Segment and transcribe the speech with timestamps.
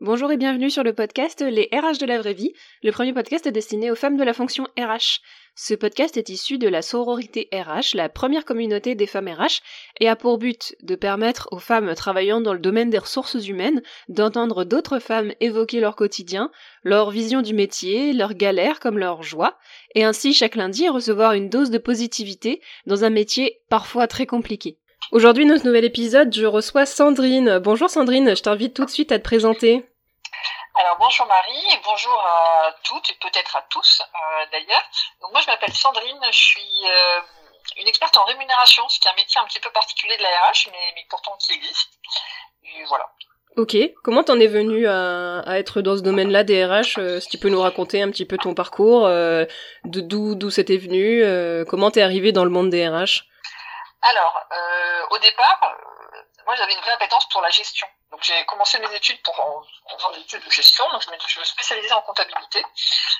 [0.00, 2.52] Bonjour et bienvenue sur le podcast Les RH de la vraie vie,
[2.84, 5.18] le premier podcast destiné aux femmes de la fonction RH.
[5.56, 9.60] Ce podcast est issu de la sororité RH, la première communauté des femmes RH,
[9.98, 13.82] et a pour but de permettre aux femmes travaillant dans le domaine des ressources humaines
[14.08, 16.52] d'entendre d'autres femmes évoquer leur quotidien,
[16.84, 19.58] leur vision du métier, leurs galères comme leurs joies,
[19.96, 24.78] et ainsi chaque lundi recevoir une dose de positivité dans un métier parfois très compliqué.
[25.10, 27.58] Aujourd'hui, ce nouvel épisode, je reçois Sandrine.
[27.60, 29.88] Bonjour Sandrine, je t'invite tout de suite à te présenter.
[30.74, 34.84] Alors bonjour Marie et bonjour à toutes et peut-être à tous euh, d'ailleurs.
[35.22, 37.20] Donc moi je m'appelle Sandrine, je suis euh,
[37.78, 40.28] une experte en rémunération, ce qui est un métier un petit peu particulier de la
[40.28, 41.88] RH, mais, mais pourtant qui existe.
[42.64, 43.10] Et voilà.
[43.56, 47.28] Ok, comment t'en es venue à, à, être dans ce domaine-là des RH euh, Si
[47.28, 49.46] tu peux nous raconter un petit peu ton parcours, euh,
[49.84, 53.24] d'où d'où c'était venu, euh, comment t'es arrivée dans le monde des RH
[54.02, 57.86] Alors, euh, au départ, euh, moi j'avais une vraie appétence pour la gestion.
[58.10, 59.62] Donc j'ai commencé mes études pour en,
[60.06, 62.64] en des études de gestion, donc je me, je me spécialisais en comptabilité.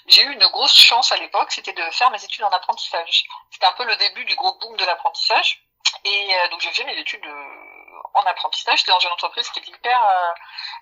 [0.07, 3.25] J'ai eu une grosse chance à l'époque, c'était de faire mes études en apprentissage.
[3.51, 5.63] C'était un peu le début du gros boom de l'apprentissage.
[6.05, 8.85] Et euh, donc j'ai fait mes études euh, en apprentissage.
[8.85, 10.33] Dans une entreprise qui était hyper euh,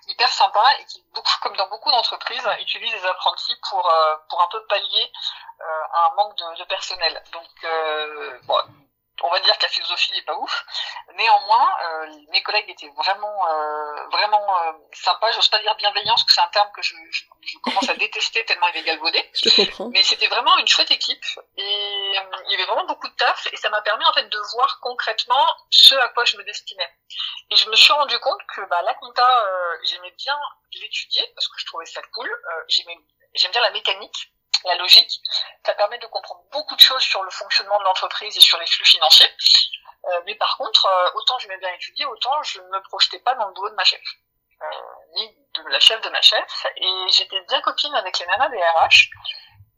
[0.07, 1.03] hyper sympa et qui,
[1.41, 3.91] comme dans beaucoup d'entreprises, utilise les apprentis pour
[4.29, 5.11] pour un peu pallier
[5.59, 7.23] un manque de, de personnel.
[7.31, 8.61] Donc bon,
[9.23, 10.65] on va dire que la philosophie n'est pas ouf.
[11.15, 15.31] Néanmoins, euh, mes collègues étaient vraiment, euh, vraiment euh, sympas.
[15.31, 17.95] J'ose pas dire bienveillants, parce que c'est un terme que je, je, je, commence à
[17.95, 19.29] détester tellement il est galvaudé.
[19.33, 19.89] Je te comprends.
[19.89, 21.25] Mais c'était vraiment une chouette équipe
[21.57, 24.27] et euh, il y avait vraiment beaucoup de taf et ça m'a permis en fait
[24.29, 26.89] de voir concrètement ce à quoi je me destinais.
[27.49, 30.37] Et je me suis rendu compte que bah, la compta, euh, j'aimais bien
[30.73, 32.29] l'étudier parce que je trouvais ça cool.
[32.67, 32.97] j'aimais,
[33.33, 34.31] j'aime bien la mécanique
[34.65, 35.21] la logique.
[35.65, 38.67] Ça permet de comprendre beaucoup de choses sur le fonctionnement de l'entreprise et sur les
[38.67, 39.29] flux financiers.
[40.05, 43.19] Euh, mais par contre, euh, autant je m'ai bien étudié, autant je ne me projetais
[43.19, 44.01] pas dans le boulot de ma chef,
[44.61, 44.65] euh,
[45.15, 46.65] ni de la chef de ma chef.
[46.75, 49.09] Et j'étais bien copine avec les nanas des RH.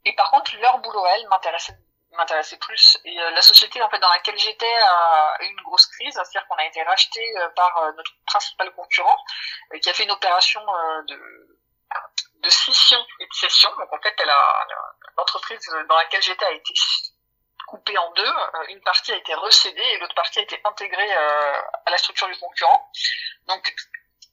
[0.04, 1.76] Et par contre, leur boulot, elle, m'intéressait
[2.12, 5.86] m'intéressait plus et euh, la société en fait dans laquelle j'étais a eu une grosse
[5.86, 7.20] crise c'est-à-dire qu'on a été racheté
[7.54, 9.16] par notre principal concurrent
[9.80, 10.60] qui a fait une opération
[11.06, 11.59] de
[12.42, 13.70] de scission et de cession.
[13.76, 14.14] Donc en fait,
[15.16, 16.74] l'entreprise dans laquelle j'étais a été
[17.70, 18.26] coupée en deux.
[18.26, 21.98] Euh, une partie a été recédée et l'autre partie a été intégrée euh, à la
[21.98, 22.90] structure du concurrent.
[23.46, 23.74] Donc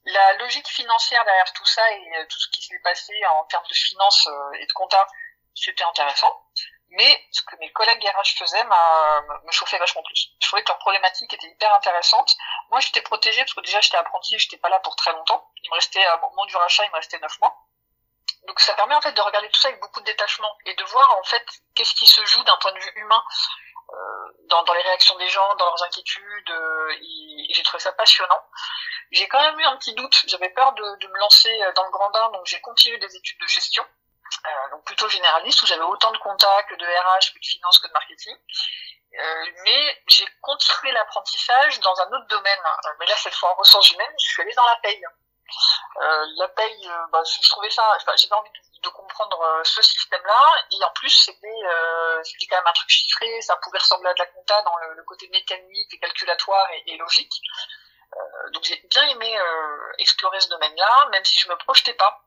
[0.05, 3.67] la logique financière derrière tout ça et euh, tout ce qui s'est passé en termes
[3.67, 4.27] de finances
[4.59, 5.05] et de compta,
[5.53, 6.43] c'était intéressant.
[6.89, 10.29] Mais ce que mes collègues RH faisaient me chauffait vachement plus.
[10.41, 12.33] Je trouvais que leur problématique était hyper intéressante.
[12.69, 15.51] Moi, j'étais protégée parce que déjà, j'étais apprenti, j'étais pas là pour très longtemps.
[15.63, 17.67] Il me restait, au moment du rachat, il me restait neuf mois.
[18.47, 20.83] Donc ça permet en fait de regarder tout ça avec beaucoup de détachement et de
[20.85, 23.23] voir en fait qu'est-ce qui se joue d'un point de vue humain
[23.89, 23.95] euh,
[24.49, 26.49] dans, dans, les réactions des gens, dans leurs inquiétudes.
[26.49, 26.95] Euh,
[27.51, 28.41] j'ai trouvé ça passionnant.
[29.11, 30.23] J'ai quand même eu un petit doute.
[30.27, 33.39] J'avais peur de, de, me lancer dans le grand bain, donc j'ai continué des études
[33.39, 33.85] de gestion,
[34.45, 37.79] euh, donc plutôt généraliste, où j'avais autant de contacts que de RH, que de finance,
[37.79, 38.35] que de marketing.
[39.19, 42.59] Euh, mais j'ai construit l'apprentissage dans un autre domaine.
[42.99, 45.03] Mais là, cette fois en ressources humaines, je suis allée dans la paye.
[46.01, 49.81] Euh, la paye, euh, bah, je trouvais ça, enfin, j'avais envie de, comprendre euh, ce
[49.81, 51.61] système-là, et en plus c'était
[52.23, 55.03] c'était quand même un truc chiffré, ça pouvait ressembler à de la compta dans le,
[55.03, 57.33] côté mécanique et calculatoire et, logique.
[58.53, 59.37] Donc j'ai bien aimé
[59.97, 62.21] explorer ce domaine-là, même si je me projetais pas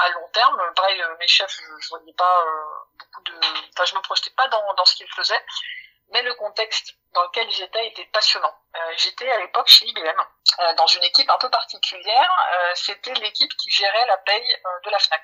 [0.00, 0.60] à long terme.
[0.74, 2.44] Pareil, mes chefs, je, je voyais pas
[2.98, 3.38] beaucoup de,
[3.72, 5.44] enfin je me projetais pas dans dans ce qu'ils faisaient
[6.10, 8.54] mais le contexte dans lequel j'étais était passionnant.
[8.76, 10.20] Euh, j'étais à l'époque chez IBM,
[10.60, 12.46] euh, dans une équipe un peu particulière.
[12.52, 15.22] Euh, C'était l'équipe qui gérait la paye euh, de la FNAC.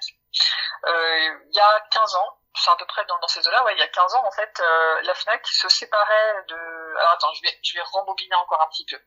[0.84, 3.74] Euh, il y a 15 ans, c'est à peu près dans, dans ces eaux-là, ouais,
[3.74, 4.62] il y a 15 ans, en fait,
[5.02, 6.96] la FNAC se séparait de...
[6.98, 8.98] Alors attends, je vais, je vais rembobiner encore un petit peu.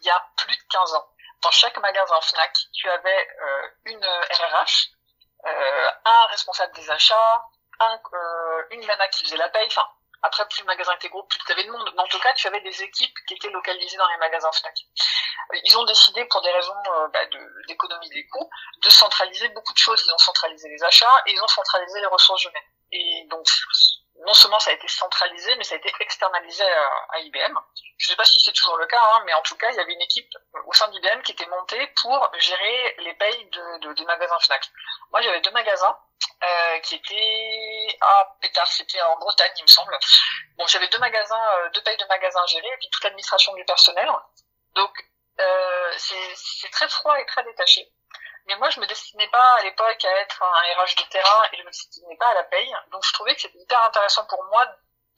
[0.00, 1.08] Il y a plus de 15 ans,
[1.42, 3.28] dans chaque magasin FNAC, tu avais
[3.86, 4.88] une RRH,
[6.04, 7.44] un responsable des achats,
[7.80, 8.00] un,
[8.70, 9.86] une nana qui faisait la paye, enfin,
[10.22, 11.90] après, plus le magasin était gros, plus tu avais de monde.
[11.94, 14.74] Mais en tout cas, tu avais des équipes qui étaient localisées dans les magasins Fnac.
[15.64, 17.24] Ils ont décidé, pour des raisons euh, bah,
[17.66, 18.50] d'économie de, des coûts,
[18.82, 20.02] de centraliser beaucoup de choses.
[20.06, 22.62] Ils ont centralisé les achats et ils ont centralisé les ressources humaines.
[22.92, 23.46] Et donc,
[24.26, 27.58] non seulement ça a été centralisé, mais ça a été externalisé à, à IBM.
[27.98, 29.76] Je ne sais pas si c'est toujours le cas, hein, mais en tout cas, il
[29.76, 30.30] y avait une équipe
[30.66, 34.68] au sein d'IBM qui était montée pour gérer les payes de, de, des magasins Fnac.
[35.10, 35.98] Moi, j'avais deux magasins
[36.42, 39.98] euh, qui étaient ah pétard, c'était en Bretagne, il me semble.
[40.56, 43.64] Bon, j'avais deux magasins, euh, deux payes de magasins gérés, et puis toute l'administration du
[43.64, 44.08] personnel.
[44.74, 44.92] Donc,
[45.40, 47.90] euh, c'est très froid et très détaché.
[48.46, 51.56] Mais moi, je me destinais pas à l'époque à être un RH de terrain et
[51.56, 52.74] je me destinais pas à la paye.
[52.90, 54.64] Donc, je trouvais que c'était hyper intéressant pour moi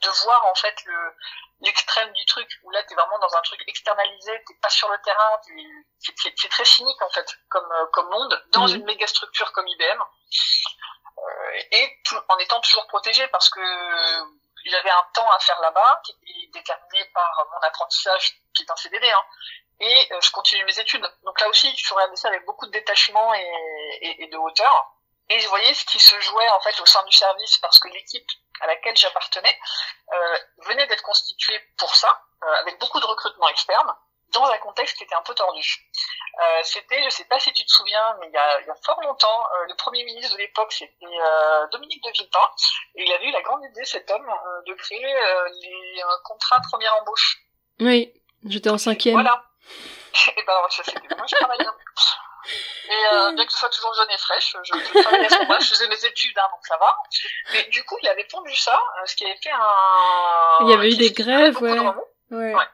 [0.02, 1.14] de voir en fait le
[1.60, 4.98] l'extrême du truc où là t'es vraiment dans un truc externalisé t'es pas sur le
[4.98, 5.40] terrain
[5.98, 8.76] c'est très cynique en fait comme euh, comme monde dans mhm.
[8.76, 11.98] une méga structure comme IBM euh, et
[12.28, 13.60] en étant toujours protégé parce que
[14.64, 18.70] il avait un temps à faire là-bas qui était déterminé par mon apprentissage qui est
[18.70, 19.24] un CDD hein,
[19.82, 22.72] et euh, je continue mes études donc là aussi je regarder ça avec beaucoup de
[22.72, 23.52] détachement et,
[24.00, 24.94] et, et de hauteur
[25.28, 27.88] et je voyais ce qui se jouait en fait au sein du service parce que
[27.88, 28.28] l'équipe
[28.60, 29.58] à laquelle j'appartenais
[30.12, 30.36] euh,
[30.66, 32.08] venait d'être constituée pour ça,
[32.44, 33.92] euh, avec beaucoup de recrutement externe,
[34.32, 35.90] dans un contexte qui était un peu tordu.
[36.42, 38.70] Euh, c'était, je sais pas si tu te souviens, mais il y a, il y
[38.70, 42.50] a fort longtemps, euh, le premier ministre de l'époque, c'était euh, Dominique de Villepin,
[42.94, 45.14] et il avait eu la grande idée, cet homme, euh, de créer
[45.62, 47.38] les contrats première embauche.
[47.80, 48.12] Oui,
[48.44, 49.14] j'étais en cinquième.
[49.14, 49.44] Voilà.
[50.36, 51.66] et ben, ça c'était moi, je travaillais.
[52.88, 55.38] Et euh, bien que ce soit toujours jeune et fraîche, je, je travaillais à ce
[55.38, 56.96] moment-là, je faisais mes études, hein, donc ça va.
[57.52, 60.56] Mais du coup, il avait pondu ça, euh, ce qui avait fait un...
[60.62, 61.78] Il y avait eu des grèves, ouais.
[61.78, 62.54] ouais.
[62.54, 62.68] ouais.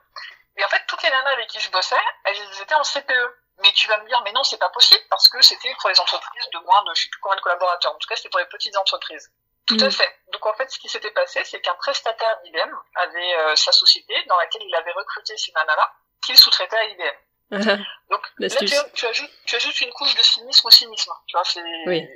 [0.57, 3.37] Et en fait, toutes les nanas avec qui je bossais, elles étaient en CPE.
[3.61, 5.99] Mais tu vas me dire, mais non, c'est pas possible, parce que c'était pour les
[5.99, 7.93] entreprises de moins de, je sais plus combien de collaborateurs.
[7.93, 9.31] En tout cas, c'était pour les petites entreprises.
[9.67, 9.91] Tout à mm.
[9.91, 10.19] fait.
[10.33, 14.15] Donc en fait, ce qui s'était passé, c'est qu'un prestataire d'IBM avait euh, sa société
[14.29, 15.93] dans laquelle il avait recruté ces nanas-là,
[16.25, 17.17] qu'il sous-traitait à IBM.
[18.11, 21.13] Donc là, tu, tu, ajoutes, tu ajoutes une couche de cynisme au cynisme.
[21.27, 21.63] Tu vois, c'est.
[21.87, 22.07] Oui.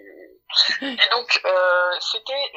[0.82, 2.52] Et donc, euh, c'était,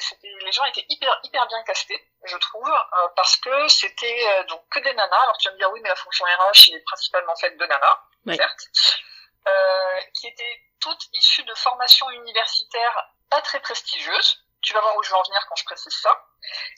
[0.00, 4.44] c'était, les gens étaient hyper, hyper bien castés, je trouve, euh, parce que c'était euh,
[4.44, 5.22] donc que des nanas.
[5.22, 8.36] Alors tu vas me dire oui, mais la fonction RH est principalement faite de nanas,
[8.36, 8.66] certes,
[9.46, 14.44] euh, qui étaient toutes issues de formations universitaires pas très prestigieuses.
[14.60, 16.26] Tu vas voir où je vais en venir quand je précise ça,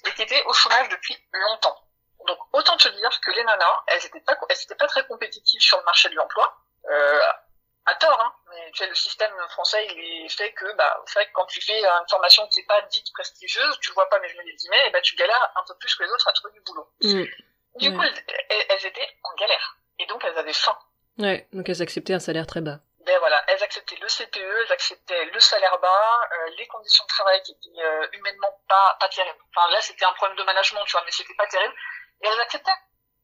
[0.06, 1.76] et qui étaient au chômage depuis longtemps.
[2.26, 5.61] Donc autant te dire que les nanas, elles étaient pas, elles étaient pas très compétitives
[5.61, 6.56] sur le marché de l'emploi.
[6.90, 7.20] Euh,
[7.87, 8.32] à tort, hein.
[8.50, 11.46] Mais tu sais, le système français, il est fait que, bah, c'est vrai que quand
[11.46, 14.43] tu fais une formation qui n'est pas dite prestigieuse, tu vois pas mais je me
[14.43, 16.61] les dis, mais, bah, tu galères un peu plus que les autres à trouver du
[16.61, 16.88] boulot.
[17.02, 17.25] Mm.
[17.76, 19.76] Du coup, elles, étaient en galère.
[19.99, 20.76] Et donc, elles avaient faim.
[21.19, 22.81] Ouais, donc elles acceptaient un salaire très bas.
[23.06, 27.08] Ben voilà, elles acceptaient le CPE, elles acceptaient le salaire bas, euh, les conditions de
[27.08, 29.38] travail qui étaient euh, humainement pas, pas terribles.
[29.55, 31.75] Enfin, là, c'était un problème de management, tu vois, mais c'était pas terrible
[32.23, 32.76] et elles acceptaient.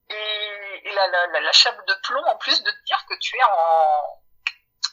[0.09, 3.37] Et, et la, la, la, chape de plomb en plus de te dire que tu
[3.37, 4.23] es en,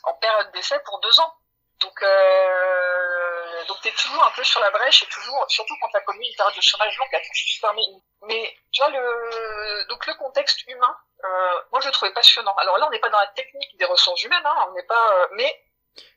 [0.04, 1.34] en période d'essai pour deux ans.
[1.82, 3.33] Donc, euh,
[3.68, 6.36] donc t'es toujours un peu sur la brèche et toujours, surtout quand t'as connu une
[6.36, 7.74] période de chômage longue, super
[8.28, 12.56] Mais tu vois le, donc le contexte humain, euh, moi je le trouvais passionnant.
[12.58, 15.14] Alors là, on n'est pas dans la technique des ressources humaines, hein, on n'est pas,
[15.14, 15.54] euh, mais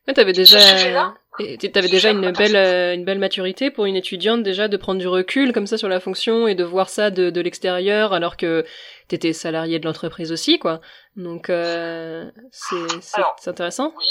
[0.08, 4.68] Ouais, t'avais déjà, t'avais déjà une belle, euh, une belle maturité pour une étudiante déjà
[4.68, 7.40] de prendre du recul comme ça sur la fonction et de voir ça de, de
[7.40, 8.64] l'extérieur alors que
[9.08, 10.80] t'étais salarié de l'entreprise aussi, quoi.
[11.16, 13.92] Donc, euh, c'est, c'est intéressant.
[13.96, 14.06] Oui.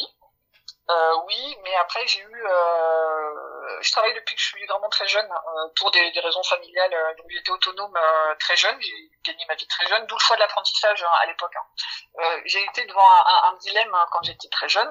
[0.87, 5.07] Euh, oui, mais après j'ai eu, euh, je travaille depuis que je suis vraiment très
[5.07, 6.93] jeune euh, pour des, des, raisons familiales.
[6.93, 8.93] Euh, donc j'étais autonome euh, très jeune, j'ai
[9.25, 11.55] gagné ma vie très jeune, d'où le choix de l'apprentissage hein, à l'époque.
[11.55, 12.41] Hein.
[12.45, 14.89] j'ai été devant un, un, dilemme hein, quand j'étais très jeune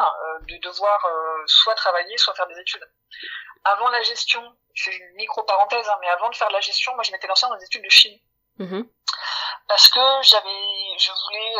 [0.48, 1.06] de devoir
[1.46, 2.84] soit travailler, soit faire des études.
[3.64, 4.42] Avant la gestion,
[4.74, 7.28] je fais une micro parenthèse, mais avant de faire de la gestion, moi je m'étais
[7.28, 8.22] lancée dans des études de chimie.
[8.58, 8.88] Mm-hmm.
[9.68, 11.54] Parce que j'avais, je voulais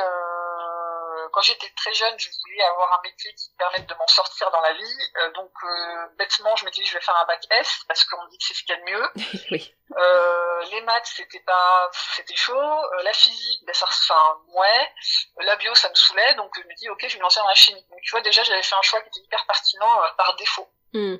[1.34, 4.52] quand j'étais très jeune, je voulais avoir un métier qui me permette de m'en sortir
[4.52, 4.98] dans la vie.
[5.16, 8.24] Euh, donc, euh, bêtement, je m'étais dit, je vais faire un bac S parce qu'on
[8.28, 9.10] dit que c'est ce qu'il y a de mieux.
[9.50, 9.74] oui.
[9.96, 12.82] euh, les maths, c'était pas, c'était chaud.
[13.02, 14.92] La physique, ben ça, enfin, ouais.
[15.40, 16.34] La bio, ça me saoulait.
[16.36, 17.84] Donc, je me dis, ok, je vais me lancer dans la chimie.
[17.90, 20.68] Donc, tu vois, déjà, j'avais fait un choix qui était hyper pertinent par défaut.
[20.92, 21.16] Mm.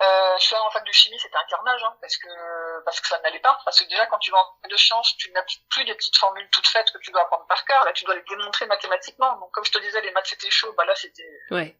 [0.00, 3.00] Euh, je suis allée en fac de chimie, c'était un carnage, hein, parce que parce
[3.00, 3.58] que ça n'allait pas.
[3.64, 6.16] Parce que déjà, quand tu vas en fac de sciences, tu n'appliques plus des petites
[6.16, 7.84] formules toutes faites que tu dois apprendre par cœur.
[7.84, 9.36] Là, tu dois les démontrer mathématiquement.
[9.38, 10.72] Donc, comme je te disais, les maths c'était chaud.
[10.76, 11.76] Bah là, c'était ouais.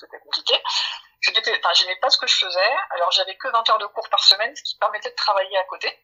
[0.00, 0.54] c'était compliqué.
[1.20, 2.70] Je enfin, j'aimais pas ce que je faisais.
[2.90, 5.64] Alors, j'avais que 20 heures de cours par semaine, ce qui permettait de travailler à
[5.64, 5.96] côté.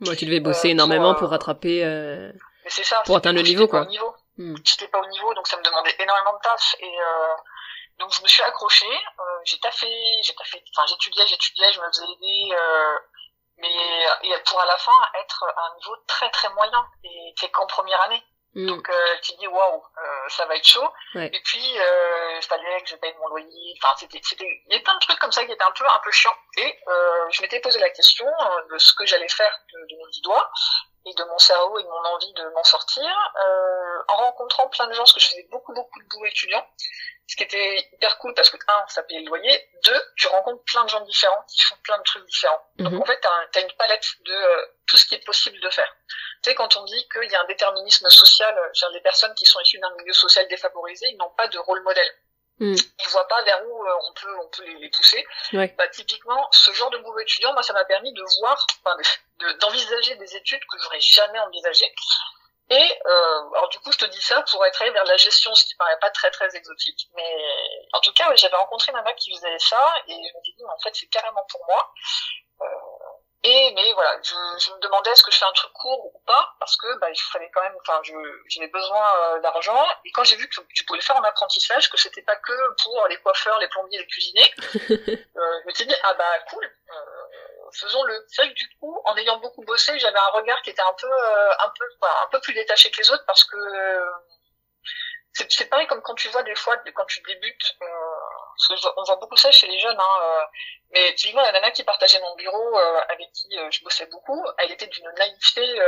[0.00, 1.84] Moi, tu devais bosser euh, énormément pour, euh, rattraper.
[1.84, 2.32] Euh...
[2.64, 3.02] Mais c'est ça.
[3.06, 3.86] Pour atteindre le niveau, quoi.
[3.86, 4.14] Niveau.
[4.36, 4.56] Hmm.
[4.64, 7.34] J'étais pas au niveau, donc ça me demandait énormément de tâches et euh,
[7.98, 9.88] donc je me suis accrochée, euh, j'ai taffé,
[10.22, 12.98] j'ai taffé, enfin j'étudiais, j'étudiais, je me faisais aider, euh,
[13.58, 17.50] mais et pour à la fin être à un niveau très très moyen et t'es
[17.50, 18.22] qu'en première année.
[18.54, 18.66] Mm.
[18.66, 20.88] Donc euh, tu dis waouh, euh, ça va être chaud.
[21.14, 23.74] Et puis euh, il fallait que je paye mon loyer.
[23.82, 25.84] Enfin c'était, c'était, il y a plein de trucs comme ça qui étaient un peu
[25.84, 26.36] un peu chiants.
[26.58, 29.96] Et euh, je m'étais posé la question euh, de ce que j'allais faire de, de
[29.96, 30.50] mes dix doigts
[31.06, 34.86] et de mon cerveau et de mon envie de m'en sortir, euh, en rencontrant plein
[34.86, 36.66] de gens, parce que je faisais beaucoup beaucoup de boulot étudiant,
[37.26, 40.62] ce qui était hyper cool parce que un, ça payait le loyer, deux, tu rencontres
[40.64, 42.60] plein de gens différents qui font plein de trucs différents.
[42.76, 43.02] Donc mhm.
[43.02, 45.90] en fait, t'as as une palette de euh, tout ce qui est possible de faire.
[46.42, 49.46] Tu sais, quand on dit qu'il y a un déterminisme social, genre les personnes qui
[49.46, 52.10] sont issues d'un milieu social défavorisé, ils n'ont pas de rôle modèle.
[52.58, 52.74] Mm.
[52.74, 55.26] Ils voient pas vers où on peut on peut les, pousser.
[55.52, 55.74] Ouais.
[55.76, 58.96] Bah, typiquement, ce genre de boulot étudiant, moi, ça m'a permis de voir, enfin,
[59.60, 61.92] d'envisager des études que j'aurais jamais envisagées.
[62.70, 65.54] Et euh, alors du coup, je te dis ça pour être allé vers la gestion,
[65.54, 67.44] ce qui paraît pas très très exotique, mais
[67.92, 70.64] en tout cas, j'avais rencontré ma mère qui faisait ça et je me suis dit,
[70.64, 71.92] en fait, c'est carrément pour moi.
[73.46, 76.18] Et mais voilà, je, je me demandais est-ce que je fais un truc court ou
[76.26, 78.00] pas parce que bah, il fallait quand même, enfin,
[78.48, 81.90] j'avais besoin euh, d'argent et quand j'ai vu que tu pouvais le faire en apprentissage,
[81.90, 85.86] que c'était pas que pour les coiffeurs, les plombiers, les cuisiniers, euh, je me suis
[85.86, 86.64] dit ah bah cool.
[86.64, 86.94] Euh,
[87.72, 88.24] faisons-le.
[88.28, 90.94] C'est vrai que du coup, en ayant beaucoup bossé, j'avais un regard qui était un
[90.94, 94.10] peu, euh, un peu, un peu plus détaché que les autres parce que euh,
[95.32, 98.13] c'est pareil comme quand tu vois des fois, quand tu débutes, euh,
[98.96, 100.44] on voit beaucoup ça chez les jeunes, hein, euh,
[100.92, 102.76] mais typiquement la nana qui partageait mon bureau,
[103.08, 105.80] avec qui je bossais beaucoup, elle était d'une naïveté,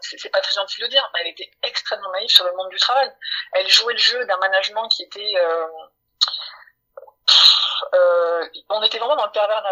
[0.00, 2.70] c'est pas très gentil de le dire, mais elle était extrêmement naïve sur le monde
[2.70, 3.10] du travail.
[3.52, 5.34] Elle jouait le jeu d'un management qui était
[7.94, 9.62] euh, on était vraiment dans le pervers,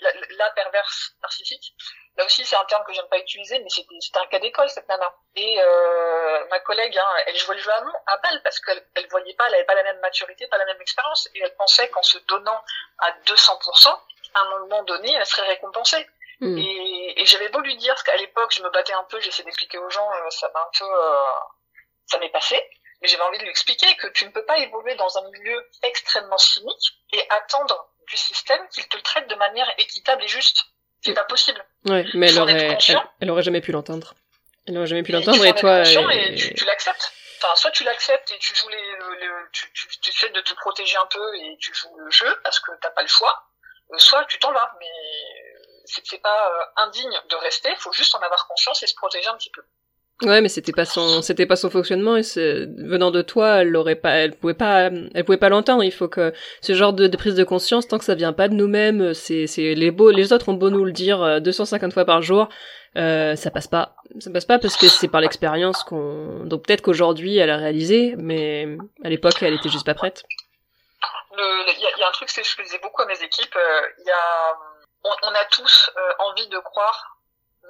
[0.00, 1.74] la, la perverse narcissique.
[2.16, 4.86] Là aussi, c'est un terme que j'aime pas utiliser, mais c'était un cas d'école cette
[4.88, 5.14] nana.
[5.34, 9.08] Et euh, ma collègue, hein, elle jouait le jeu à, à balle parce qu'elle elle
[9.08, 11.88] voyait pas, elle avait pas la même maturité, pas la même expérience, et elle pensait
[11.88, 12.62] qu'en se donnant
[12.98, 13.88] à 200%,
[14.34, 16.06] à un moment donné, elle serait récompensée.
[16.40, 16.58] Hmm.
[16.58, 19.44] Et, et j'avais beau lui dire, parce qu'à l'époque, je me battais un peu, j'essayais
[19.44, 21.22] d'expliquer aux gens, euh, ça m'a un peu, euh,
[22.06, 22.62] ça m'est passé
[23.02, 25.70] mais j'avais envie de lui expliquer que tu ne peux pas évoluer dans un milieu
[25.82, 30.64] extrêmement cynique et attendre du système qu'il te traite de manière équitable et juste.
[31.02, 31.64] C'est pas possible.
[31.86, 32.78] Ouais, mais elle aurait,
[33.20, 34.14] elle, aurait jamais pu l'entendre.
[34.66, 35.82] Elle aurait jamais pu l'entendre et, toi.
[35.82, 37.12] Et, tu, tu l'acceptes.
[37.42, 38.90] Enfin, soit tu l'acceptes et tu joues les,
[39.26, 42.40] le, tu, tu, tu essaies de te protéger un peu et tu joues le jeu
[42.44, 43.48] parce que t'as pas le choix.
[43.90, 44.86] Euh, soit tu t'en vas, mais
[45.84, 47.70] c'est pas euh, indigne de rester.
[47.70, 49.62] Il faut juste en avoir conscience et se protéger un petit peu.
[50.20, 52.22] Ouais, mais c'était pas son, c'était pas son fonctionnement et
[52.78, 55.82] venant de toi, elle l'aurait pas, elle pouvait pas, elle pouvait pas l'entendre.
[55.82, 58.54] Il faut que ce genre de, prise de conscience, tant que ça vient pas de
[58.54, 62.04] nous-mêmes, c'est, c'est les beaux, les autres ont beau nous le dire 250 euh, fois
[62.04, 62.48] par jour,
[62.96, 66.82] euh, ça passe pas, ça passe pas parce que c'est par l'expérience qu'on, donc peut-être
[66.82, 68.68] qu'aujourd'hui elle a réalisé, mais
[69.02, 70.24] à l'époque elle était juste pas prête.
[71.34, 74.06] Il y, y, a un truc, c'est je disais beaucoup à mes équipes, euh, il
[74.06, 74.54] y a,
[75.04, 77.11] on, on, a tous euh, envie de croire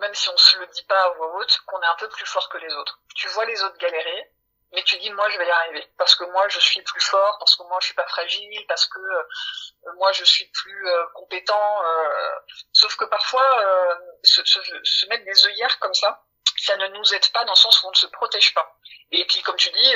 [0.02, 2.26] même si on se le dit pas à voix haute, qu'on est un peu plus
[2.26, 2.98] fort que les autres.
[3.14, 4.30] Tu vois les autres galérer,
[4.72, 7.36] mais tu dis moi je vais y arriver parce que moi je suis plus fort,
[7.38, 11.06] parce que moi je suis pas fragile, parce que euh, moi je suis plus euh,
[11.14, 11.84] compétent.
[11.84, 12.38] Euh,
[12.72, 13.46] sauf que parfois
[14.24, 16.24] se, mettre des œillères comme ça,
[16.58, 18.76] ça ne nous aide pas dans le sens où on ne se protège pas.
[19.12, 19.94] Et puis comme tu dis,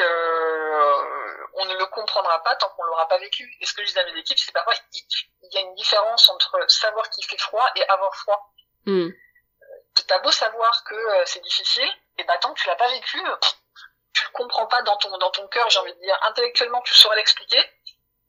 [1.54, 3.50] on ne le comprendra pas tant qu'on l'aura pas vécu.
[3.60, 6.28] Et ce que je dis à mes équipes, c'est parfois il y a une différence
[6.28, 8.52] entre savoir qu'il fait froid et avoir froid.
[8.84, 9.10] Hmm
[10.02, 11.88] t'as beau savoir que euh, c'est difficile,
[12.18, 13.18] et bah tant que tu l'as pas vécu,
[14.12, 16.18] tu le comprends pas dans ton dans ton cœur, j'ai envie de dire.
[16.22, 17.62] Intellectuellement, tu saurais l'expliquer,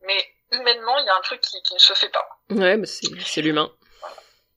[0.01, 2.27] mais humainement, il y a un truc qui, qui ne se fait pas.
[2.49, 3.71] Ouais, bah c'est c'est l'humain.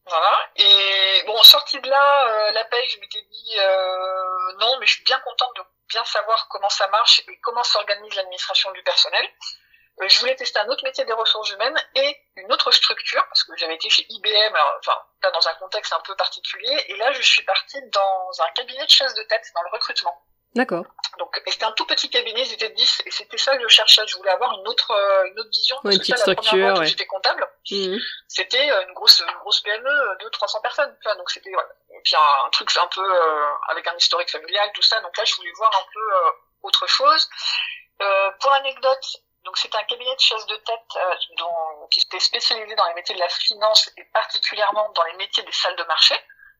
[0.06, 0.40] Voilà.
[0.56, 4.94] Et bon, sorti de là, euh, la paye, je m'étais dit euh, non, mais je
[4.94, 9.24] suis bien contente de bien savoir comment ça marche et comment s'organise l'administration du personnel.
[10.00, 13.44] Euh, je voulais tester un autre métier des ressources humaines et une autre structure, parce
[13.44, 17.12] que j'avais été chez IBM, enfin, là, dans un contexte un peu particulier, et là,
[17.12, 20.22] je suis partie dans un cabinet de chasse de tête, dans le recrutement.
[20.54, 20.84] D'accord.
[21.18, 24.02] Donc, c'était un tout petit cabinet, ils étaient 10, et c'était ça que je cherchais.
[24.06, 25.76] Je voulais avoir une autre, euh, une autre vision.
[25.84, 26.86] une petite structure, ouais.
[26.86, 27.48] J'étais comptable.
[27.70, 27.96] Mmh.
[28.26, 30.96] C'était euh, une grosse, une grosse PME de 300 personnes.
[31.04, 31.62] Enfin, donc c'était, ouais.
[31.90, 35.00] Et puis un, un truc un peu euh, avec un historique familial, tout ça.
[35.02, 37.28] Donc là, je voulais voir un peu autre chose.
[38.40, 39.06] pour l'anecdote,
[39.44, 42.94] donc c'est un cabinet de chasse de tête euh, dont, qui était spécialisé dans les
[42.94, 46.14] métiers de la finance et particulièrement dans les métiers des salles de marché.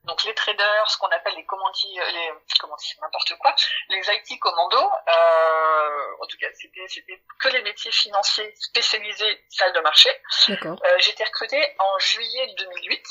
[0.05, 3.55] Donc les traders, ce qu'on appelle les commandiers, euh, les comment n'importe quoi,
[3.89, 4.91] les IT commandos.
[5.07, 10.09] Euh, en tout cas, c'était c'était que les métiers financiers spécialisés salles de marché.
[10.49, 13.05] Euh, j'ai été recrutée en juillet 2008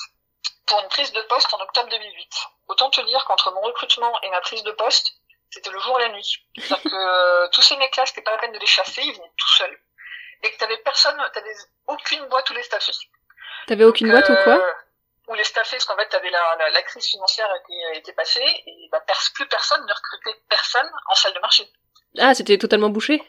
[0.67, 2.29] pour une prise de poste en octobre 2008.
[2.67, 5.13] Autant te dire qu'entre mon recrutement et ma prise de poste,
[5.51, 6.37] c'était le jour et la nuit.
[6.57, 9.33] C'est-à-dire que euh, tous ces mecs-là, c'était pas la peine de les chasser, ils venaient
[9.37, 9.79] tout seuls.
[10.43, 11.55] Et que t'avais personne, t'avais
[11.87, 12.93] aucune boîte où les staffer.
[13.67, 14.73] T'avais aucune boîte ou quoi euh,
[15.29, 18.41] Où les staffer, parce qu'en fait, t'avais la, la, la, crise financière était, était passée,
[18.67, 19.03] et bah,
[19.35, 21.69] plus personne ne recrutait personne en salle de marché.
[22.19, 23.23] Ah, c'était totalement bouché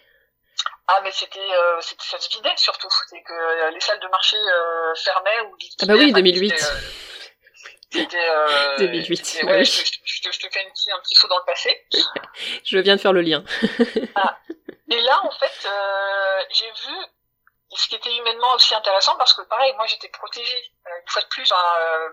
[0.88, 4.36] ah mais c'était euh, ça se vidait surtout c'est que euh, les salles de marché
[4.36, 6.54] euh, fermaient ou ah bah oui 2008
[7.92, 9.40] c'était euh, 2008.
[9.44, 11.86] Ouais, je, je, te, je, te fais une un petit saut dans le passé.
[12.64, 13.44] je viens de faire le lien.
[14.16, 14.38] ah.
[14.90, 16.96] Et là, en fait, euh, j'ai vu
[17.74, 20.72] ce qui était humainement aussi intéressant parce que pareil, moi j'étais protégée.
[20.88, 22.10] Euh, une fois de plus, hein, euh,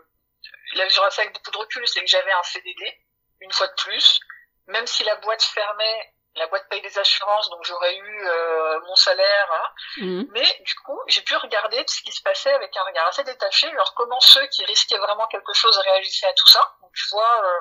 [0.76, 3.00] là j'aurais fait avec beaucoup de recul, c'est que j'avais un CDD,
[3.40, 4.20] une fois de plus.
[4.68, 8.94] Même si la boîte fermait, la boîte paye des assurances, donc j'aurais eu euh, mon
[8.94, 9.52] salaire.
[9.52, 9.70] Hein.
[9.98, 10.22] Mmh.
[10.30, 13.68] Mais du coup, j'ai pu regarder ce qui se passait avec un regard assez détaché.
[13.68, 16.60] Alors comment ceux qui risquaient vraiment quelque chose réagissaient à tout ça.
[16.82, 17.60] Donc tu vois, euh,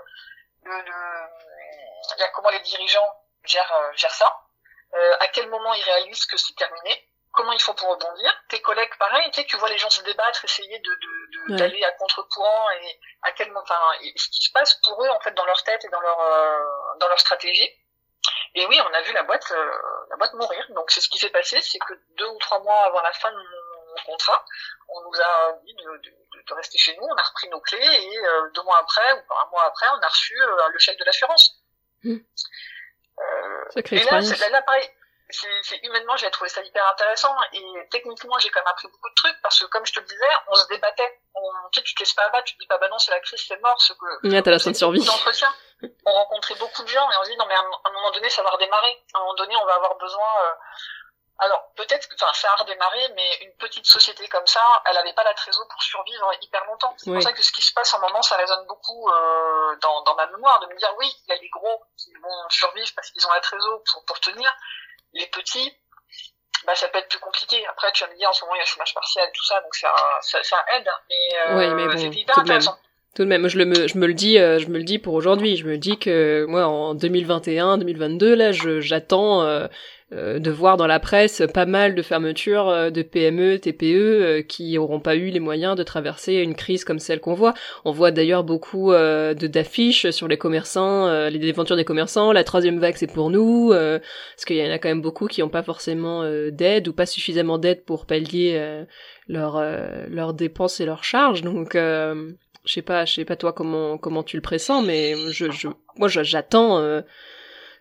[0.64, 4.42] le, le, comment les dirigeants gèrent, euh, gèrent ça.
[4.94, 7.08] Euh, à quel moment ils réalisent que c'est terminé
[7.38, 8.44] comment ils font pour rebondir.
[8.50, 11.92] Tes collègues, pareil, tu sais, tu vois les gens se débattre, essayer de d'aller à
[11.92, 13.80] contre-courant et à quel moment, enfin,
[14.16, 16.60] ce qui se passe pour eux en fait dans leur tête et dans leur euh,
[17.00, 17.70] dans leur stratégie.
[18.58, 19.72] Et oui, on a vu la boîte euh,
[20.10, 20.66] la boîte mourir.
[20.70, 23.32] Donc c'est ce qui s'est passé, c'est que deux ou trois mois avant la fin
[23.32, 24.44] de mon contrat,
[24.90, 27.78] on nous a dit de, de, de rester chez nous, on a repris nos clés
[27.78, 30.34] et euh, deux mois après ou un mois après, on a reçu
[30.74, 31.62] le chèque de l'assurance.
[32.04, 32.18] Mmh.
[33.76, 34.90] et là, là, là, pareil,
[35.30, 39.16] c'est humainement j'ai trouvé ça hyper intéressant et techniquement j'ai quand même appris beaucoup de
[39.16, 41.20] trucs parce que comme je te le disais on se débattait.
[41.36, 43.12] On, tu sais tu te laisses pas abattre tu te dis pas bah non c'est
[43.12, 45.06] la crise c'est mort ce que ouais, t'as la de survie.
[46.06, 48.30] on rencontrait beaucoup de gens et on se dit non mais à un moment donné
[48.30, 49.04] ça va redémarrer.
[49.14, 50.54] À un moment donné on va avoir besoin euh...
[51.40, 55.14] alors peut-être que enfin ça a redémarré mais une petite société comme ça elle avait
[55.14, 56.96] pas la trésor pour survivre hyper longtemps.
[56.98, 60.04] C'est pour ça que ce qui se passe en moment ça résonne beaucoup euh, dans,
[60.04, 62.90] dans ma mémoire de me dire oui il y a les gros qui vont survivre
[62.96, 64.50] parce qu'ils ont la trésor pour, pour tenir
[65.14, 65.72] les petits,
[66.66, 67.58] bah, ça peut être plus compliqué.
[67.72, 69.46] Après, tu vas me dire, en ce moment, il y a le chômage partiel, tout
[69.46, 70.88] ça, donc ça, ça, ça aide.
[71.10, 72.78] Mais, euh, mais bon, c'est hyper intéressant.
[73.16, 75.14] Tout de même, je, le, je me le dis, euh, je me le dis pour
[75.16, 75.56] aujourd'hui.
[75.56, 79.68] Je me dis que moi, en 2021, 2022, là, j'attends euh,
[80.12, 84.76] de voir dans la presse pas mal de fermetures euh, de PME, TPE euh, qui
[84.76, 87.54] n'auront pas eu les moyens de traverser une crise comme celle qu'on voit.
[87.84, 92.32] On voit d'ailleurs beaucoup de d'affiches sur les commerçants, les déventures des commerçants.
[92.32, 95.42] La troisième vague c'est pour nous, parce qu'il y en a quand même beaucoup qui
[95.42, 98.86] n'ont pas forcément d'aide ou pas suffisamment d'aide pour pallier
[99.28, 99.62] leurs
[100.10, 101.42] leurs dépenses et leurs charges.
[101.42, 102.34] Donc je
[102.66, 106.08] sais pas, je sais pas toi comment comment tu le pressens, mais je, je moi
[106.08, 107.02] j'attends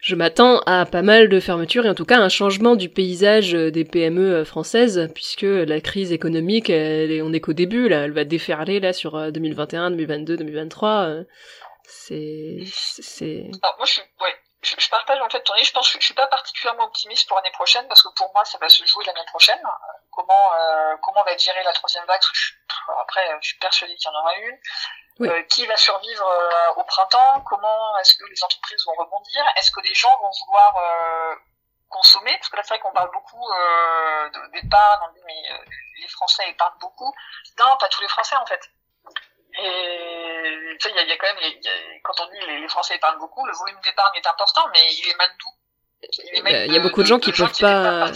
[0.00, 3.54] je m'attends à pas mal de fermetures et en tout cas un changement du paysage
[3.54, 8.04] euh, des PME euh, françaises puisque la crise économique, elle on est qu'au début là,
[8.04, 11.08] elle va déferler là sur 2021, 2022, 2023.
[11.88, 13.44] C'est, c'est.
[13.78, 15.64] moi je ouais, je, partage en fait ton avis.
[15.64, 18.44] Je pense que je suis pas particulièrement optimiste pour l'année prochaine parce que pour moi
[18.44, 19.60] ça va se jouer l'année prochaine.
[20.10, 22.20] Comment euh, comment va être gérée la troisième vague?
[23.02, 24.58] Après, je suis persuadé qu'il y en aura une.
[25.22, 27.40] Euh, qui va survivre euh, au printemps?
[27.48, 29.42] Comment est-ce que les entreprises vont rebondir?
[29.56, 31.34] Est-ce que les gens vont vouloir euh,
[31.88, 32.36] consommer?
[32.36, 33.42] Parce que là, c'est vrai qu'on parle beaucoup
[34.52, 35.42] d'épargne, on dit mais
[36.00, 37.14] les Français épargnent beaucoup.
[37.58, 38.60] Non, pas tous les Français en fait.
[39.58, 43.18] Et tu sais, il y a, quand même, quand on dit les, les Français épargnent
[43.18, 45.55] beaucoup, le volume d'épargne est important, mais il est d'où?
[46.02, 48.10] Il y a beaucoup de gens qui peuvent pas.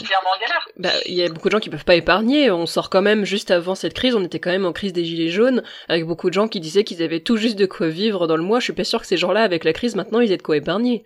[0.77, 2.51] Bah, il y a beaucoup de gens qui peuvent pas épargner.
[2.51, 4.15] On sort quand même juste avant cette crise.
[4.15, 6.85] On était quand même en crise des gilets jaunes, avec beaucoup de gens qui disaient
[6.85, 8.61] qu'ils avaient tout juste de quoi vivre dans le mois.
[8.61, 10.57] Je suis pas sûr que ces gens-là, avec la crise, maintenant, ils aient de quoi
[10.57, 11.05] épargner.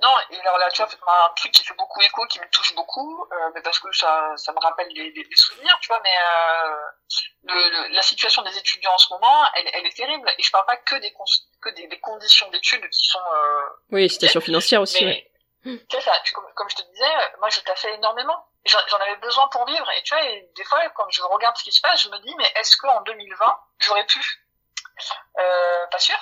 [0.00, 2.72] Non, et alors là, tu vois, un truc qui fait beaucoup écho, qui me touche
[2.76, 6.10] beaucoup, euh, mais parce que ça, ça me rappelle des, des, souvenirs, tu vois, mais
[6.22, 6.76] euh,
[7.42, 10.30] le, la situation des étudiants en ce moment, elle, elle est terrible.
[10.38, 11.12] Et je parle pas que des,
[11.60, 13.18] que des, des conditions d'études qui sont...
[13.18, 15.04] Euh, oui, situation financière aussi.
[15.04, 15.27] Mais,
[15.62, 16.12] tu ça,
[16.54, 17.04] comme, je te disais,
[17.40, 18.46] moi j'ai taffé énormément.
[18.64, 19.86] J'en avais besoin pour vivre.
[19.96, 22.34] Et tu vois, des fois, quand je regarde ce qui se passe, je me dis,
[22.36, 24.20] mais est-ce qu'en 2020, j'aurais pu?
[25.38, 26.16] Euh, Pas sûr.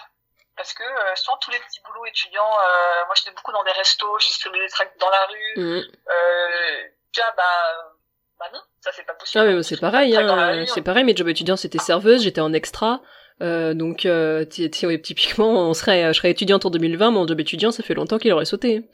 [0.57, 3.73] Parce que euh, sans tous les petits boulots étudiants, euh, moi j'étais beaucoup dans des
[3.73, 5.53] restos, j'ai distribué des tracts dans la rue.
[5.57, 5.83] Mmh.
[6.09, 7.93] Euh, tu vois, bah,
[8.39, 9.45] bah non, ça c'est pas possible.
[9.45, 13.01] Ah mais c'est pareil, hein, c'est pareil, mes jobs étudiants c'était serveuse, j'étais en extra.
[13.43, 17.83] Euh, donc euh, typiquement, on serait, je serais étudiante en 2020, mon job étudiant, ça
[17.83, 18.89] fait longtemps qu'il aurait sauté.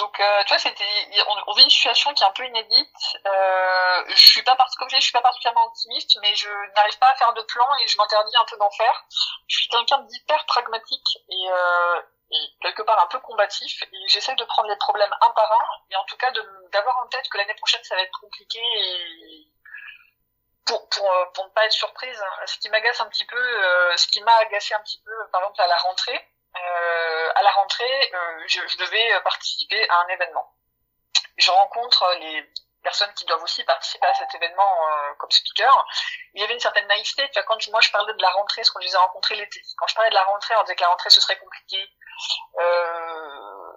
[0.00, 0.84] Donc, euh, tu vois, c'était,
[1.46, 3.18] on, vit une situation qui est un peu inédite.
[3.26, 6.98] Euh, je suis pas comme je, dis, je suis pas particulièrement optimiste, mais je n'arrive
[6.98, 9.04] pas à faire de plan et je m'interdis un peu d'en faire.
[9.46, 13.82] Je suis quelqu'un d'hyper pragmatique et, euh, et, quelque part un peu combatif.
[13.82, 16.32] Et j'essaie de prendre les problèmes un par un et en tout cas
[16.72, 19.46] d'avoir en tête que l'année prochaine ça va être compliqué et
[20.64, 22.22] pour, pour, euh, pour ne pas être surprise.
[22.46, 25.42] Ce qui m'agace un petit peu, euh, ce qui m'a agacé un petit peu, par
[25.42, 30.52] exemple à la rentrée à la rentrée, euh, je, je, devais participer à un événement.
[31.36, 32.50] Je rencontre les
[32.82, 35.86] personnes qui doivent aussi participer à cet événement euh, comme speaker.
[36.34, 37.28] Il y avait une certaine naïveté.
[37.28, 39.60] Tu vois, quand moi je parlais de la rentrée, ce qu'on les a rencontrés l'été.
[39.76, 41.88] Quand je parlais de la rentrée, on disait que la rentrée ce serait compliqué.
[42.58, 43.09] Euh,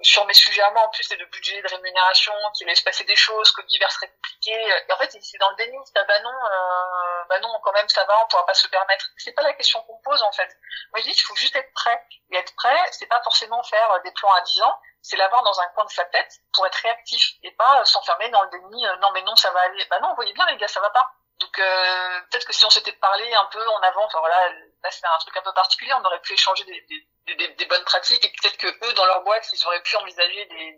[0.03, 2.83] sur mes sujets à moi, en plus, c'est de budget, de rémunération, qu'il allait se
[2.83, 4.51] passer des choses, que l'hiver serait compliqué.
[4.51, 5.77] Et en fait, c'est dans le déni.
[5.85, 9.07] C'est bah non, euh, bah non, quand même, ça va, on pourra pas se permettre.
[9.17, 10.49] C'est pas la question qu'on pose, en fait.
[10.91, 12.05] Moi, je dis, il faut juste être prêt.
[12.31, 15.59] Et être prêt, c'est pas forcément faire des plans à 10 ans, c'est l'avoir dans
[15.59, 18.87] un coin de sa tête pour être réactif et pas s'enfermer dans le déni.
[18.87, 19.85] Euh, non, mais non, ça va aller.
[19.89, 21.13] Bah non, vous voyez bien, les gars, ça va pas.
[21.43, 24.35] Donc, euh, peut-être que si on s'était parlé un peu en avant, enfin voilà,
[24.83, 26.85] là c'est un truc un peu particulier, on aurait pu échanger des,
[27.27, 29.95] des, des, des bonnes pratiques et peut-être que eux dans leur boîte ils auraient pu
[29.97, 30.77] envisager des,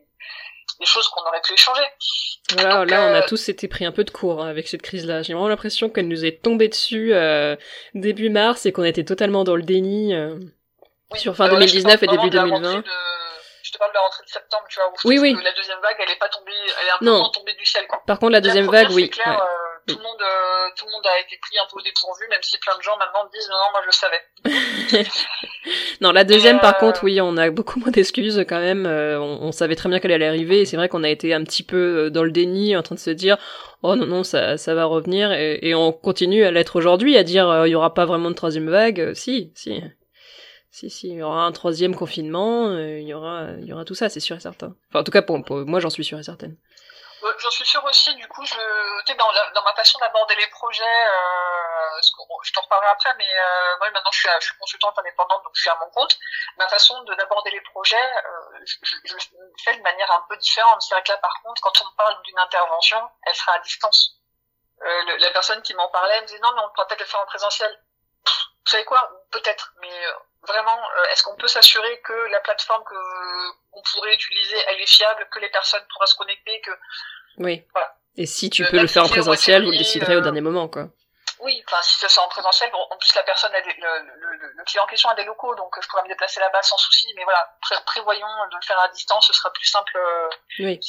[0.80, 1.84] des choses qu'on aurait pu échanger.
[2.54, 4.82] Voilà, là, on a euh, tous été pris un peu de court hein, avec cette
[4.82, 5.21] crise-là.
[5.21, 7.56] J'ai vraiment l'impression qu'elle nous est tombée dessus euh,
[7.93, 10.39] début mars et qu'on était totalement dans le déni euh,
[11.13, 12.84] sur fin 2019 et début 2020.
[13.63, 15.36] Je te parle de la rentrée de septembre, tu vois, où oui, oui.
[15.36, 16.51] Que la deuxième vague, elle est pas tombée,
[16.82, 17.86] elle est un peu tombée du ciel.
[17.88, 18.01] Quoi.
[18.06, 19.10] Par contre, la deuxième vague, oui.
[19.10, 19.43] Clair,
[19.88, 22.41] tout le monde euh, tout le monde a été pris un peu au dépourvu même
[22.41, 25.08] si plein de gens maintenant disent non non moi je le savais
[26.02, 29.19] non la deuxième par euh, contre oui on a beaucoup moins d'excuses quand même euh,
[29.19, 31.63] on, savait très bien qu'elle allait arriver et c'est vrai qu'on a été un petit
[31.63, 33.38] peu dans le déni en train de se dire
[33.84, 37.24] oh non non ça ça va revenir et, et on continue à l'être aujourd'hui à
[37.24, 39.82] dire il y aura pas vraiment de troisième vague si si
[40.71, 43.95] si, si, il y aura un troisième confinement, il y aura, il y aura tout
[43.95, 44.76] ça, c'est sûr et certain.
[44.89, 46.58] Enfin, en tout cas, pour moi, j'en suis sûre et certaine.
[47.40, 52.02] J'en suis sûre aussi, du coup, je, dans, dans ma façon d'aborder les projets, euh,
[52.02, 55.52] je t'en reparlerai après, mais euh, moi maintenant je suis, je suis consultante indépendante, donc
[55.56, 56.18] je suis à mon compte.
[56.58, 60.82] Ma façon d'aborder les projets, euh, je, je, le fais de manière un peu différente.
[60.82, 63.60] C'est vrai que là, par contre, quand on me parle d'une intervention, elle sera à
[63.60, 64.20] distance.
[64.82, 67.22] Euh, la personne qui m'en parlait me disait non, mais on pourrait peut-être le faire
[67.22, 67.85] en présentiel.
[68.66, 70.12] Vous savez quoi Peut-être, mais euh,
[70.48, 72.96] vraiment, euh, est-ce qu'on peut s'assurer que la plateforme que
[73.72, 76.72] qu'on pourrait utiliser, elle est fiable, que les personnes pourraient se connecter, que
[77.38, 77.64] oui.
[77.74, 77.96] Voilà.
[78.18, 80.88] Et si tu peux le faire en présentiel, vous le déciderez au dernier moment, quoi.
[81.42, 84.84] Oui, enfin si c'est en présentiel, en plus la personne, a le, le, le, client
[84.84, 87.08] en question a des locaux, donc je pourrais me déplacer là-bas sans souci.
[87.18, 90.00] Mais voilà, prévoyons de le faire à distance, ce sera plus simple.
[90.60, 90.80] Oui.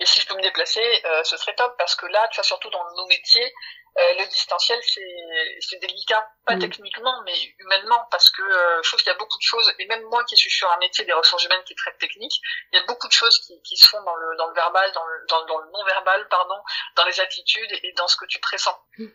[0.00, 2.44] Et si je peux me déplacer, euh, ce serait top parce que là, tu vois,
[2.44, 3.50] surtout dans nos métiers, euh,
[3.96, 6.60] le distanciel, c'est délicat, pas mm.
[6.60, 9.86] techniquement, mais humainement, parce que euh, je trouve qu'il y a beaucoup de choses, et
[9.86, 12.32] même moi qui suis sur un métier des ressources humaines qui est très technique,
[12.72, 14.90] il y a beaucoup de choses qui, qui se font dans le, dans le verbal,
[14.92, 16.62] dans le, dans, dans le non-verbal, pardon,
[16.96, 18.78] dans les attitudes et dans ce que tu pressens.
[18.98, 19.06] Mm.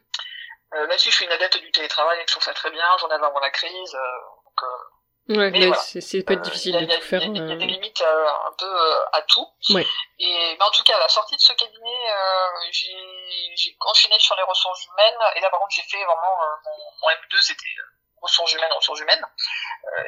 [0.73, 2.71] Euh, même si je suis une adepte du télétravail et que je trouve ça très
[2.71, 4.67] bien, j'en avais avant la crise, euh, donc, euh,
[5.27, 7.23] Ouais, c'est pas difficile de tout faire.
[7.23, 9.47] Il y, a des limites euh, un peu euh, à tout.
[9.71, 9.85] Ouais.
[10.19, 14.35] Et mais en tout cas, à la sortie de ce cabinet, euh, j'ai enchaîné sur
[14.35, 15.17] les ressources humaines.
[15.35, 17.65] Et là, par contre, j'ai fait vraiment mon, mon, M2, c'était
[18.21, 19.25] ressources humaines, ressources humaines.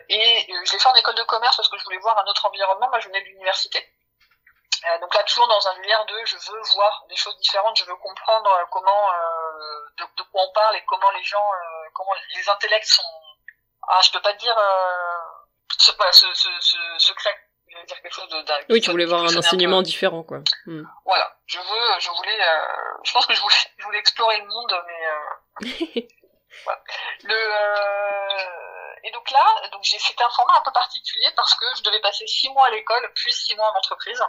[0.10, 2.46] et je l'ai fait en école de commerce parce que je voulais voir un autre
[2.46, 2.88] environnement.
[2.90, 3.84] Moi, je venais de l'université.
[5.02, 7.96] donc là, toujours dans un univers de, je veux voir des choses différentes, je veux
[7.96, 9.10] comprendre comment,
[9.98, 11.46] de, de, quoi on parle et comment les gens,
[11.96, 13.17] comment les intellects sont
[13.88, 15.18] ah, je peux pas te dire euh,
[15.78, 17.36] ce, ce, ce, ce, secret.
[17.70, 20.40] Je veux dire quelque chose de, Oui, tu voulais voir un enseignement différent, quoi.
[20.66, 20.84] Hmm.
[21.06, 21.36] Voilà.
[21.46, 24.84] Je veux, je voulais, euh, je pense que je voulais, je voulais explorer le monde,
[24.88, 26.02] mais euh,
[26.66, 26.82] voilà.
[27.24, 28.68] Le euh,
[29.04, 32.02] et donc là, donc j'ai c'était un format un peu particulier parce que je devais
[32.02, 34.22] passer six mois à l'école puis six mois en entreprise.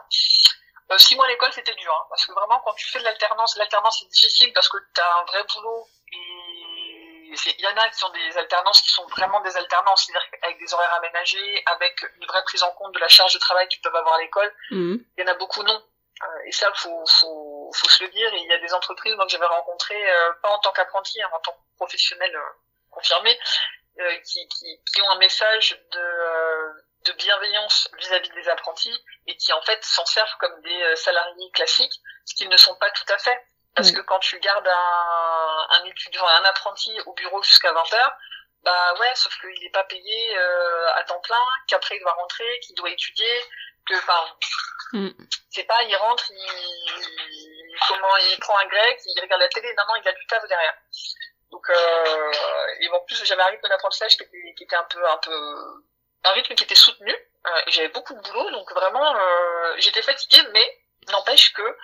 [0.90, 3.04] Euh, six mois à l'école, c'était dur, hein, parce que vraiment, quand tu fais de
[3.04, 6.37] l'alternance, l'alternance c'est difficile parce que tu as un vrai boulot et
[7.28, 10.58] il y en a qui ont des alternances qui sont vraiment des alternances, c'est-à-dire avec
[10.58, 13.80] des horaires aménagés, avec une vraie prise en compte de la charge de travail qu'ils
[13.80, 14.52] peuvent avoir à l'école.
[14.70, 15.04] Mhm.
[15.16, 15.82] Il y en a beaucoup non.
[16.24, 18.32] Euh, et ça, faut, faut, faut se le dire.
[18.34, 21.20] Et il y a des entreprises moi, que j'avais rencontrées, euh, pas en tant qu'apprenti,
[21.22, 22.42] hein, en tant que professionnel euh,
[22.90, 23.38] confirmé,
[24.24, 29.60] qui, qui, qui, ont un message de, de bienveillance vis-à-vis des apprentis et qui en
[29.62, 33.44] fait s'en servent comme des salariés classiques, ce qu'ils ne sont pas tout à fait.
[33.78, 38.16] Parce que quand tu gardes un, un étudiant, un apprenti au bureau jusqu'à 20 heures,
[38.62, 42.60] bah ouais, sauf qu'il n'est pas payé euh, à temps plein, qu'après il doit rentrer,
[42.60, 43.44] qu'il doit étudier,
[43.86, 44.36] que enfin,
[44.92, 45.08] mm.
[45.50, 49.84] c'est pas, il rentre, il, comment il prend un grec, il regarde la télé, non
[49.88, 50.74] non, il a du taf derrière.
[51.50, 52.32] Donc euh,
[52.80, 55.82] et en plus j'avais un rythme d'apprentissage qui était, qui était un peu un peu
[56.24, 60.42] un rythme qui était soutenu euh, j'avais beaucoup de boulot donc vraiment euh, j'étais fatiguée
[60.52, 61.78] mais n'empêche que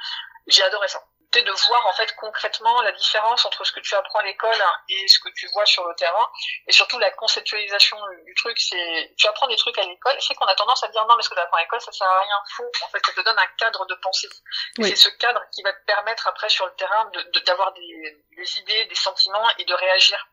[0.47, 1.03] j'ai adoré ça
[1.43, 5.09] de voir en fait concrètement la différence entre ce que tu apprends à l'école et
[5.09, 6.31] ce que tu vois sur le terrain.
[6.67, 10.47] Et surtout la conceptualisation du truc c'est tu apprends des trucs à l'école c'est qu'on
[10.47, 12.21] a tendance à dire non mais ce que tu apprends à l'école ça sert à
[12.21, 12.37] rien.
[12.57, 14.29] Faux en fait ça te donne un cadre de pensée.
[14.77, 17.11] C'est ce cadre qui va te permettre après sur le terrain
[17.47, 20.27] d'avoir de, des, des, idées des sentiments et de réagir.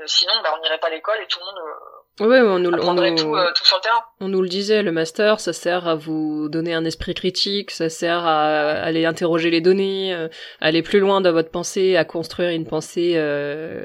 [0.00, 2.58] Euh, sinon bah, on n'irait pas à l'école et tout le monde euh, Ouais, on
[2.58, 4.04] nous, on, nous, tout, euh, tout sur le terrain.
[4.20, 7.88] on nous le disait, le master, ça sert à vous donner un esprit critique, ça
[7.88, 10.28] sert à aller interroger les données, euh,
[10.60, 13.84] aller plus loin dans votre pensée, à construire une pensée, euh,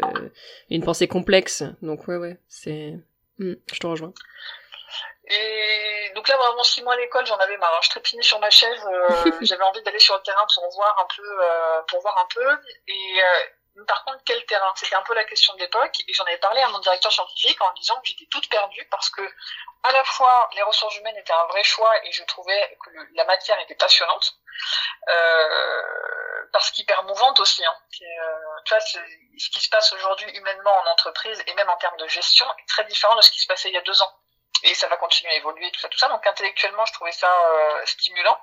[0.72, 1.63] une pensée complexe.
[1.84, 2.93] Donc ouais, ouais, c'est,
[3.38, 4.13] hmm, je te rejoins.
[5.28, 7.80] Et donc là, vraiment six mois à l'école, j'en avais marre.
[7.84, 8.84] Je trépignais sur ma chaise.
[8.91, 12.50] Euh, j'avais envie d'aller sur le terrain pour voir un peu, pour voir un peu.
[12.88, 13.19] Et
[13.88, 14.71] par contre, quel terrain?
[14.75, 17.59] C'était un peu la question de l'époque et j'en avais parlé à mon directeur scientifique
[17.62, 19.21] en disant que j'étais toute perdue parce que
[19.83, 23.25] à la fois les ressources humaines étaient un vrai choix et je trouvais que la
[23.25, 24.36] matière était passionnante,
[25.09, 25.81] euh,
[26.51, 27.65] parce qu'hyper mouvante aussi.
[27.65, 27.75] Hein.
[28.01, 31.97] Euh, tu vois, ce qui se passe aujourd'hui humainement en entreprise et même en termes
[31.97, 34.19] de gestion est très différent de ce qui se passait il y a deux ans.
[34.63, 36.07] Et ça va continuer à évoluer, tout ça, tout ça.
[36.07, 38.39] Donc intellectuellement, je trouvais ça euh, stimulant.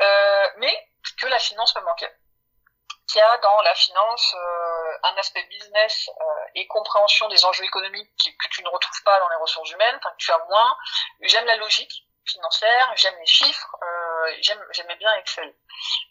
[0.00, 2.12] Euh, mais que la finance me manquait.
[3.12, 7.64] Qu'il y a dans la finance euh, un aspect business euh, et compréhension des enjeux
[7.64, 8.08] économiques
[8.42, 10.74] que tu ne retrouves pas dans les ressources humaines, que tu as moins.
[11.20, 11.92] J'aime la logique
[12.24, 14.32] financière, j'aime les chiffres, euh,
[14.70, 15.54] j'aimais bien Excel.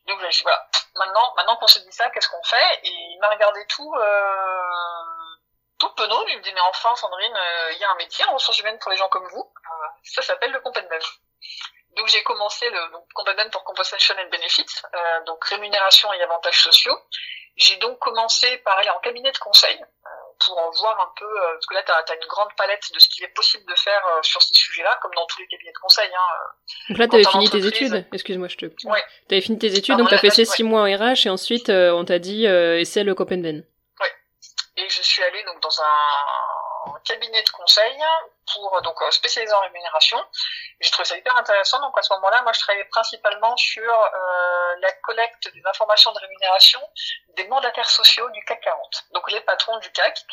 [0.06, 2.80] Donc je dit voilà, maintenant maintenant qu'on se dit ça, qu'est-ce qu'on fait?
[2.84, 5.38] Et il m'a regardé tout euh,
[5.80, 7.40] tout penaud, il me dit mais enfin Sandrine,
[7.72, 9.52] il y a un métier en ressources humaines pour les gens comme vous,
[10.04, 11.00] ça s'appelle le compagnon.
[11.98, 16.98] Donc j'ai commencé le donc, pour Compensation and Benefits, euh, donc rémunération et avantages sociaux.
[17.58, 20.10] J'ai donc commencé par aller en cabinet de conseil euh,
[20.46, 23.00] pour en voir un peu, euh, parce que là tu as, une grande palette de
[23.00, 25.72] ce qu'il est possible de faire euh, sur ces sujets-là, comme dans tous les cabinets
[25.72, 26.08] de conseil.
[26.08, 28.66] Hein, donc là tu avais fini tes études, excuse-moi je te...
[28.88, 29.04] Ouais.
[29.28, 31.30] Tu avais fini tes études, donc tu as fait ces six mois en RH et
[31.30, 33.62] ensuite on t'a dit essaie le Copenhagen.
[34.00, 34.08] Oui,
[34.78, 37.98] et je suis allée donc dans un cabinet de conseil
[38.54, 40.22] pour donc spécialisé en rémunération
[40.82, 41.80] j'ai trouvé ça hyper intéressant.
[41.80, 46.20] Donc à ce moment-là, moi je travaillais principalement sur euh, la collecte des informations de
[46.20, 46.82] rémunération
[47.36, 49.04] des mandataires sociaux du CAC 40.
[49.14, 50.26] Donc les patrons du CAC.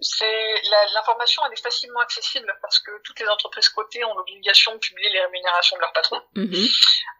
[0.00, 0.62] C'est
[0.94, 5.10] l'information elle est facilement accessible parce que toutes les entreprises cotées ont l'obligation de publier
[5.10, 6.22] les rémunérations de leurs patrons.
[6.36, 6.70] Mm-hmm.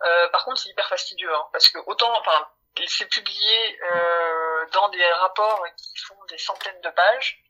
[0.05, 2.49] Euh, par contre, c'est hyper fastidieux hein, parce que autant, enfin,
[2.87, 7.43] c'est publié euh, dans des rapports qui font des centaines de pages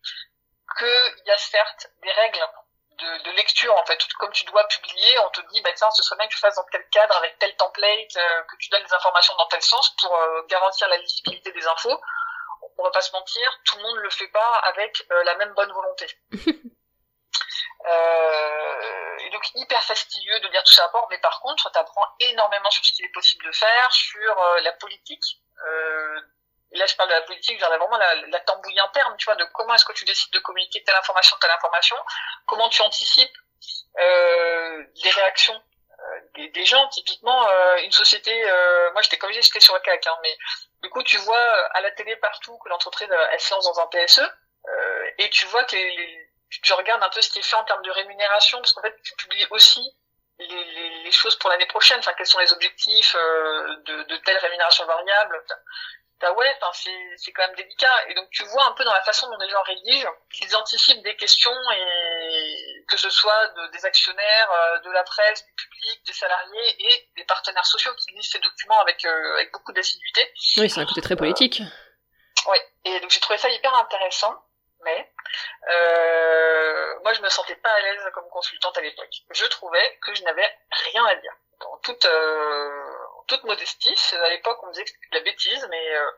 [0.79, 2.43] qu'il y a certes des règles
[2.99, 3.99] de, de, lecture en fait.
[4.19, 6.57] Comme tu dois publier, on te dit bah tiens, ce serait bien que tu fasses
[6.57, 9.95] dans tel cadre avec tel template, euh, que tu donnes les informations dans tel sens
[10.01, 12.01] pour euh, garantir la lisibilité des infos.
[12.79, 15.55] On va pas se mentir, tout le monde le fait pas avec euh, la même
[15.55, 16.07] bonne volonté.
[19.19, 22.07] et donc hyper fastidieux de lire tout ça à bord, mais par contre, tu apprends
[22.21, 25.41] énormément sur ce qu'il est possible de faire, sur la politique
[26.73, 29.45] là je parle de la politique, genre vraiment la, la tambouille interne, tu vois, de
[29.53, 31.97] comment est-ce que tu décides de communiquer telle information, telle information,
[32.47, 33.37] comment tu anticipes
[33.99, 35.63] euh, les réactions
[35.99, 36.87] euh, des, des, gens.
[36.89, 40.37] Typiquement, euh, une société, euh, moi j'étais comme j'étais sur le CAC, hein, mais
[40.83, 43.87] du coup tu vois à la télé partout que l'entreprise elle se lance dans un
[43.87, 44.23] PSE,
[45.19, 46.31] et tu vois que les,
[46.63, 48.95] tu regardes un peu ce qui est fait en termes de rémunération, parce qu'en fait
[49.03, 49.81] tu publies aussi
[50.39, 54.37] les, les, les, choses pour l'année prochaine, enfin quels sont les objectifs de, de telle
[54.39, 55.43] rémunération variable
[56.21, 56.59] bah ouais,
[57.17, 58.09] c'est quand même délicat.
[58.09, 61.03] Et donc tu vois un peu dans la façon dont les gens rédigent qu'ils anticipent
[61.03, 66.07] des questions et que ce soit de, des actionnaires, euh, de la presse, du public,
[66.07, 70.33] des salariés et des partenaires sociaux qui lisent ces documents avec euh, avec beaucoup d'assiduité.
[70.57, 71.61] Oui, c'est un côté très politique.
[71.61, 72.69] Euh, ouais.
[72.87, 74.43] Et donc j'ai trouvé ça hyper intéressant.
[74.85, 75.13] Mais
[75.71, 79.15] euh, moi je me sentais pas à l'aise comme consultante à l'époque.
[79.31, 80.49] Je trouvais que je n'avais
[80.93, 81.33] rien à dire.
[81.61, 82.96] Dans toute euh,
[83.27, 86.11] toute modestie, à l'époque on disait que c'était de la bêtise, mais euh,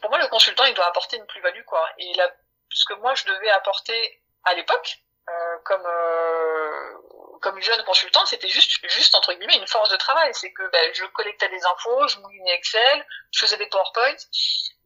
[0.00, 1.88] pour moi le consultant il doit apporter une plus-value quoi.
[1.98, 2.30] Et là,
[2.72, 8.48] ce que moi je devais apporter à l'époque, euh, comme euh, comme jeune consultant, c'était
[8.48, 10.30] juste juste entre guillemets une force de travail.
[10.34, 14.16] C'est que ben, je collectais des infos, je moulinais Excel, je faisais des PowerPoint,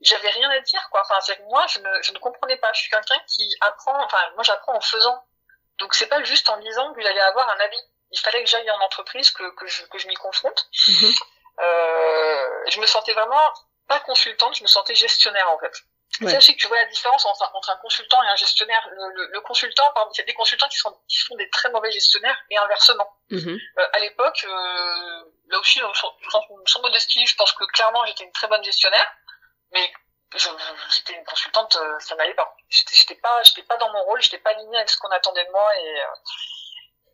[0.00, 1.02] j'avais rien à dire quoi.
[1.02, 2.72] Enfin c'est que moi je ne je ne comprenais pas.
[2.72, 4.04] Je suis quelqu'un qui apprend.
[4.04, 5.24] Enfin moi j'apprends en faisant.
[5.78, 7.80] Donc c'est pas juste en lisant que j'allais avoir un avis
[8.14, 10.68] il fallait que j'aille en entreprise, que, que je, que je m'y confronte.
[10.88, 11.12] Mhm.
[11.60, 13.52] Euh, je me sentais vraiment
[13.88, 15.72] pas consultante, je me sentais gestionnaire en fait.
[16.20, 16.32] Ouais.
[16.32, 18.88] Que tu vois la différence entre, entre, un consultant et un gestionnaire.
[18.92, 21.50] Le, le, consultant, par exemple, il y a des consultants qui sont, qui sont des
[21.50, 23.08] très mauvais gestionnaires et inversement.
[23.30, 23.58] Mhm.
[23.78, 26.14] Euh, à l'époque, euh, là aussi, sans,
[26.66, 29.12] sans modestie, je pense que clairement j'étais une très bonne gestionnaire,
[29.72, 29.92] mais
[30.90, 32.56] j'étais une consultante, euh, ça n'allait pas.
[32.68, 35.50] J'étais pas, j'étais pas dans mon rôle, j'étais pas alignée avec ce qu'on attendait de
[35.50, 36.06] moi et euh,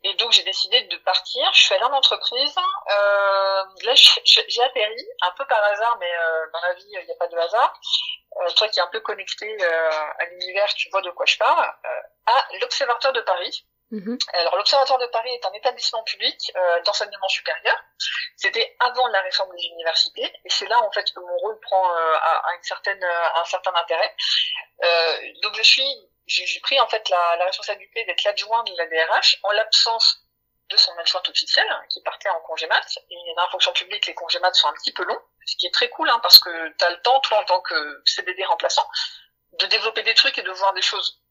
[0.03, 1.47] et donc j'ai décidé de partir.
[1.53, 2.55] Je suis allée en entreprise.
[2.57, 3.93] Euh, là,
[4.25, 7.27] j'ai atterri un peu par hasard, mais euh, dans la vie, il n'y a pas
[7.27, 7.79] de hasard.
[8.39, 11.37] Euh, toi qui es un peu connecté euh, à l'univers, tu vois de quoi je
[11.37, 11.65] parle.
[11.85, 13.65] Euh, à l'Observatoire de Paris.
[13.91, 14.17] Mm-hmm.
[14.33, 17.75] Alors l'Observatoire de Paris est un établissement public euh, d'enseignement supérieur.
[18.37, 21.93] C'était avant la réforme des universités, et c'est là en fait que mon rôle prend
[21.93, 24.15] à, à, une certaine, un certain intérêt.
[25.43, 29.37] donc je suis j'ai pris en fait la, la responsabilité d'être l'adjoint de la DRH
[29.43, 30.21] en l'absence
[30.71, 32.97] de son adjointe officielle hein, qui partait en congé mat.
[33.09, 35.67] Et dans la fonction publique, les congés mat sont un petit peu longs, ce qui
[35.67, 38.43] est très cool hein, parce que tu as le temps, toi en tant que CDD
[38.45, 38.87] remplaçant,
[39.53, 41.21] de développer des trucs et de voir des choses.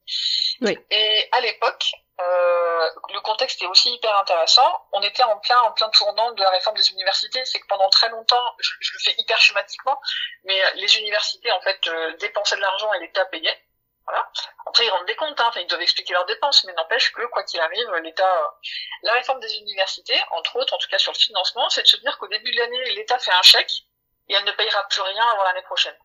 [0.60, 0.78] Oui.
[0.90, 4.86] Et à l'époque, euh, le contexte est aussi hyper intéressant.
[4.92, 7.42] On était en plein, en plein tournant de la réforme des universités.
[7.46, 9.98] C'est que pendant très longtemps, je, je, le fais hyper schématiquement,
[10.44, 13.56] mais les universités en fait euh, dépensaient de l'argent et l'État payait.
[14.66, 15.50] Après, ils rendent des comptes, hein.
[15.56, 18.42] ils doivent expliquer leurs dépenses, mais n'empêche que, quoi qu'il arrive, l'État...
[18.42, 18.48] Euh,
[19.02, 21.96] la réforme des universités, entre autres, en tout cas sur le financement, c'est de se
[21.96, 23.72] dire qu'au début de l'année, l'État fait un chèque,
[24.28, 25.96] et elle ne payera plus rien avant l'année prochaine.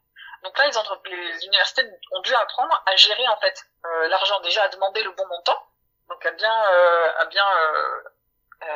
[0.44, 3.66] Donc là, les, universités ont dû apprendre à gérer en fait
[4.10, 5.60] l'argent déjà à demander le bon montant,
[6.08, 7.46] donc à bien à bien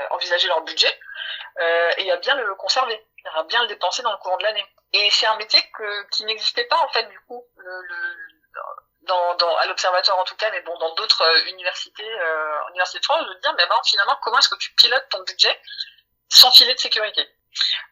[0.09, 0.99] envisager leur budget
[1.97, 2.99] et à bien le conserver,
[3.35, 4.65] à bien le dépenser dans le courant de l'année.
[4.93, 5.61] Et c'est un métier
[6.11, 7.45] qui n'existait pas en fait du coup
[9.09, 12.99] dans, dans, à l'observatoire en tout cas, mais bon, dans d'autres euh, universités, euh, universités
[12.99, 15.61] de France, de dire, mais ben, finalement, comment est-ce que tu pilotes ton budget
[16.29, 17.27] sans filet de sécurité?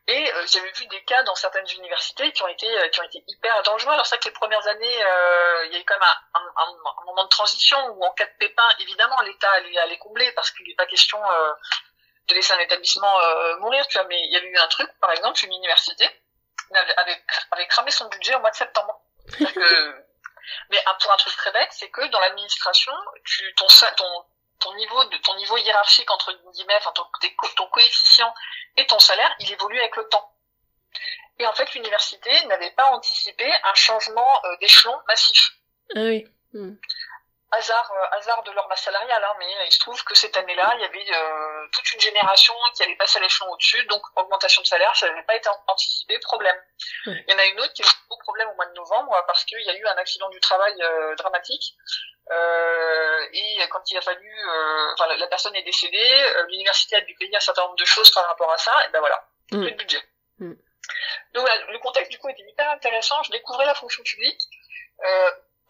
[0.08, 3.04] Et euh, j'avais vu des cas dans certaines universités qui ont été euh, qui ont
[3.04, 3.92] été hyper dangereux.
[3.92, 6.70] Alors c'est que les premières années, euh, il y a eu quand même un, un,
[7.02, 10.52] un, moment de transition où en cas de pépin, évidemment, l'État allait, allait combler parce
[10.52, 11.20] qu'il n'est pas question
[12.28, 13.14] de laisser un établissement
[13.60, 14.08] mourir, tu vois.
[14.08, 16.08] Mais il y avait eu un truc, par exemple, une université
[16.74, 19.02] avait, avait cramé son budget au mois de septembre.
[20.70, 22.92] Mais pour un truc très bête, c'est que dans l'administration,
[24.60, 27.06] ton niveau ton niveau hiérarchique entre guillemets, enfin ton,
[27.56, 28.34] ton coefficient
[28.78, 30.34] et ton salaire, il évolue avec le temps.
[31.40, 35.52] Et en fait, l'université n'avait pas anticipé un changement euh, d'échelon massif.
[35.96, 36.26] Ah oui.
[36.54, 36.74] Hmm
[37.52, 40.74] hasard euh, hasard de leur masse salariale hein, mais il se trouve que cette année-là
[40.76, 44.62] il y avait euh, toute une génération qui allait passer à l'échelon au-dessus donc augmentation
[44.62, 46.56] de salaire ça n'avait pas été anticipé problème.
[47.06, 48.74] Il y en a une autre qui a eu un gros problème au mois de
[48.74, 51.76] novembre parce qu'il y a eu un accident du travail euh, dramatique.
[52.30, 54.30] Et quand il a fallu
[54.94, 58.28] enfin la, personne est décédée l'université a dû payer un certain nombre de choses par
[58.28, 59.62] rapport à ça et ben voilà mm.
[59.62, 60.02] plus de budget.
[60.40, 60.54] Mm.
[61.34, 63.24] donc voilà, le contexte du coup était hyper intéressant.
[63.24, 64.42] Je découvrais la fonction publique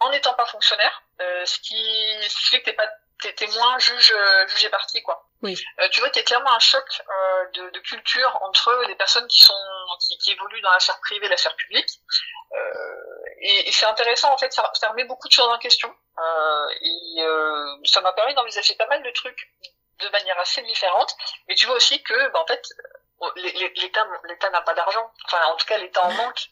[0.00, 2.88] en n'étant pas fonctionnaire, euh, ce qui fait que t'es pas
[3.20, 4.14] t'es, moins juge
[4.48, 5.28] juge et parti quoi.
[5.42, 5.56] Oui.
[5.80, 8.96] Euh, tu vois qu'il y a clairement un choc euh, de, de, culture entre les
[8.96, 9.54] personnes qui sont
[10.00, 11.88] qui, qui évoluent dans la sphère privée et la sphère publique.
[12.52, 15.94] Euh, et, et, c'est intéressant en fait, ça, ça, remet beaucoup de choses en question.
[16.18, 19.52] Euh, et euh, ça m'a permis d'envisager pas mal de trucs
[20.00, 21.14] de manière assez différente.
[21.48, 22.62] Mais tu vois aussi que bah, en fait
[23.36, 25.12] l'État l'État n'a pas d'argent.
[25.26, 26.48] Enfin, en tout cas, l'État en manque.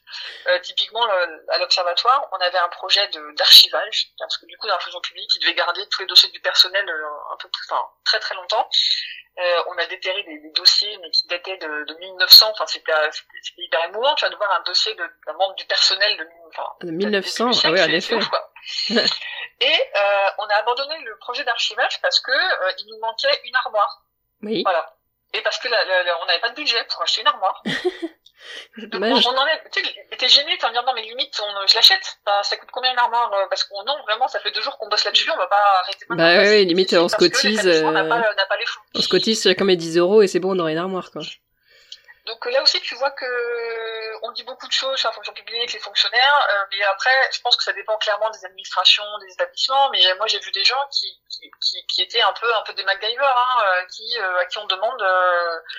[0.46, 1.04] Euh, typiquement,
[1.48, 5.30] à l'observatoire, on avait un projet d'archivage, parce que du coup, dans la fonction publique,
[5.36, 8.34] ils devaient garder tous les dossiers du personnel euh, un peu plus, enfin, très très
[8.34, 8.68] longtemps.
[9.38, 12.52] Euh, on a déterré des, des, dossiers, mais qui dataient de, de 1900.
[12.52, 12.92] Enfin, c'était
[13.58, 14.14] hyper émouvant.
[14.14, 17.50] Tu vas de voir un dossier d'un membre du personnel de, enfin, de 1900.
[17.64, 18.18] Ah oui, en effet.
[19.60, 23.54] Et euh, on a abandonné le projet d'archivage parce que euh, il nous manquait une
[23.56, 24.02] armoire.
[24.42, 24.62] Oui.
[24.62, 24.94] Voilà.
[25.34, 27.62] Et parce que on n'avait pas de budget pour acheter une armoire.
[28.78, 32.18] Donc, on, en est, tu sais, gêné de dire non mais limite on, je l'achète.
[32.42, 34.88] ça coûte combien une armoire euh, Parce qu'on non vraiment ça fait deux jours qu'on
[34.88, 36.06] bosse là-dessus, on va pas arrêter.
[36.10, 37.66] Bah oui, limite on se cotise.
[37.84, 40.60] On n'a pas, les On se cotise chacun met 10 euros et c'est bon on
[40.60, 41.22] aurait une armoire quoi.
[42.26, 43.24] Donc là aussi, tu vois que
[44.22, 47.40] on dit beaucoup de choses sur la fonction publique, les fonctionnaires, euh, mais après, je
[47.40, 49.90] pense que ça dépend clairement des administrations, des établissements.
[49.90, 52.82] Mais moi, j'ai vu des gens qui, qui, qui, étaient un peu un peu des
[52.82, 55.02] MacGyver, hein, euh, qui euh, à qui on demande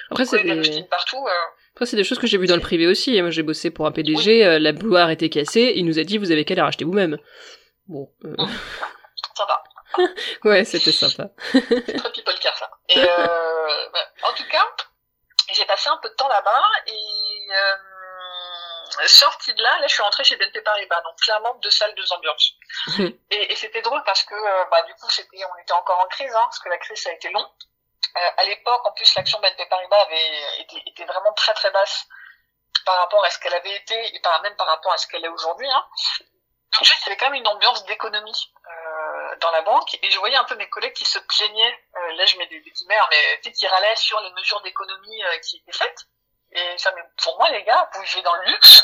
[0.09, 0.83] après c'est des...
[0.83, 1.27] partout.
[1.73, 3.21] Après, c'est des choses que j'ai vues dans le privé aussi.
[3.21, 6.31] Moi, j'ai bossé pour un PDG, la bouilloire était cassée, il nous a dit vous
[6.31, 7.17] avez qu'à la racheter vous-même.
[7.87, 8.09] Bon.
[9.35, 9.63] Sympa.
[10.45, 11.29] ouais, c'était sympa.
[11.51, 12.69] c'est très people car ça.
[12.89, 13.01] Et
[14.23, 14.65] en tout cas
[15.53, 20.03] j'ai passé un peu de temps là-bas et euh, sortie de là, là je suis
[20.03, 22.53] rentrée chez BNP Paribas, donc clairement deux salles, deux ambiances.
[23.31, 26.07] et, et c'était drôle parce que euh, bah, du coup c'était, on était encore en
[26.07, 27.45] crise, hein, parce que la crise ça a été long.
[28.15, 32.05] Euh, à l'époque, en plus, l'action BNP Paribas avait été, était vraiment très très basse
[32.85, 35.23] par rapport à ce qu'elle avait été et par, même par rapport à ce qu'elle
[35.23, 35.69] est aujourd'hui.
[35.69, 35.85] Hein.
[36.73, 38.53] Fait, il y avait quand même une ambiance d'économie.
[38.65, 38.86] Euh,
[39.41, 42.25] dans la banque et je voyais un peu mes collègues qui se plaignaient, euh, là
[42.25, 43.07] je mets des, des guillemets, hein,
[43.43, 46.07] mais qui râlaient sur les mesures d'économie euh, qui étaient faites.
[46.51, 48.83] Et ça, mais pour moi les gars, vous vivez dans le luxe,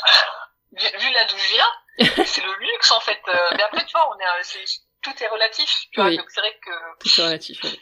[0.72, 3.20] vu là d'où je viens, c'est le luxe en fait.
[3.28, 4.64] Euh, mais après tu vois, on est,
[5.02, 6.70] tout est relatif, tu vois, donc c'est vrai que...
[7.00, 7.78] Tout est relatif, ouais.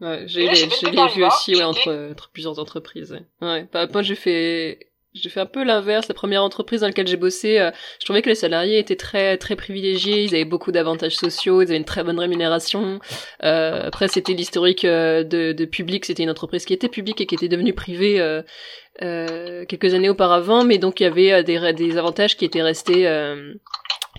[0.00, 3.12] Ouais, j'ai les, vu aussi ouais, entre, entre plusieurs entreprises.
[3.12, 3.46] Ouais.
[3.46, 3.68] ouais.
[3.72, 6.08] Bah, moi j'ai fait j'ai fait un peu l'inverse.
[6.08, 7.70] La première entreprise dans laquelle j'ai bossé, euh,
[8.00, 10.24] je trouvais que les salariés étaient très très privilégiés.
[10.24, 12.98] Ils avaient beaucoup d'avantages sociaux, ils avaient une très bonne rémunération.
[13.42, 16.04] Euh, après, c'était l'historique euh, de, de public.
[16.04, 20.64] C'était une entreprise qui était publique et qui était devenue privée euh, quelques années auparavant,
[20.64, 23.06] mais donc il y avait des, des avantages qui étaient restés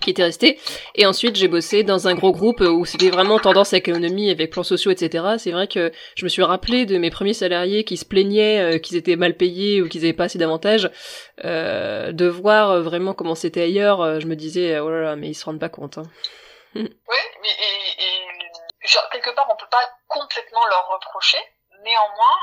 [0.04, 0.58] qui était resté.
[0.94, 4.50] Et ensuite, j'ai bossé dans un gros groupe où c'était vraiment tendance à l'économie avec
[4.50, 5.24] plans sociaux, etc.
[5.38, 8.78] C'est vrai que je me suis rappelé de mes premiers salariés qui se plaignaient euh,
[8.78, 10.90] qu'ils étaient mal payés ou qu'ils avaient pas assez d'avantages.
[11.44, 15.28] Euh, de voir vraiment comment c'était ailleurs, euh, je me disais, oh là là, mais
[15.28, 15.98] ils se rendent pas compte.
[15.98, 16.04] Hein.
[16.74, 16.88] oui,
[17.42, 17.50] mais
[19.14, 21.38] quelque part, on peut pas complètement leur reprocher.
[21.84, 22.38] Néanmoins,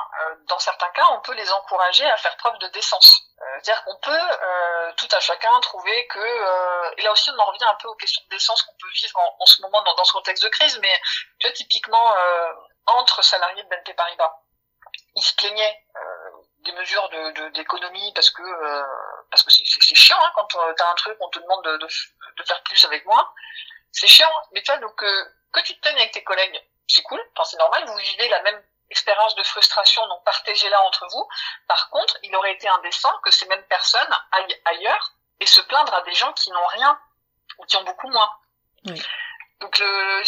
[0.47, 3.31] dans certains cas, on peut les encourager à faire preuve de décence.
[3.41, 7.39] Euh, c'est-à-dire qu'on peut euh, tout à chacun trouver que euh, et là aussi on
[7.39, 10.03] en revient un peu aux questions d'essence qu'on peut vivre en, ce moment dans, dans,
[10.03, 11.01] ce contexte de crise, mais
[11.39, 12.15] tu vois typiquement
[12.85, 14.31] entre salariés de BNP Paribas,
[15.15, 15.85] ils se plaignaient
[16.59, 18.43] des mesures de d'économie parce que
[19.31, 22.61] parce que c'est chiant hein, quand t'as un truc, on te demande de, de, faire
[22.63, 23.33] plus avec moi.
[23.91, 27.57] C'est chiant, mais toi, donc que tu te plaignes avec tes collègues, c'est cool, c'est
[27.57, 31.27] normal, vous vivez la même expérience de frustration, donc partagez-la entre vous.
[31.67, 35.93] Par contre, il aurait été indécent que ces mêmes personnes aillent ailleurs et se plaindre
[35.93, 36.99] à des gens qui n'ont rien
[37.57, 38.31] ou qui ont beaucoup moins.
[38.85, 39.01] Oui.
[39.59, 40.23] Donc le,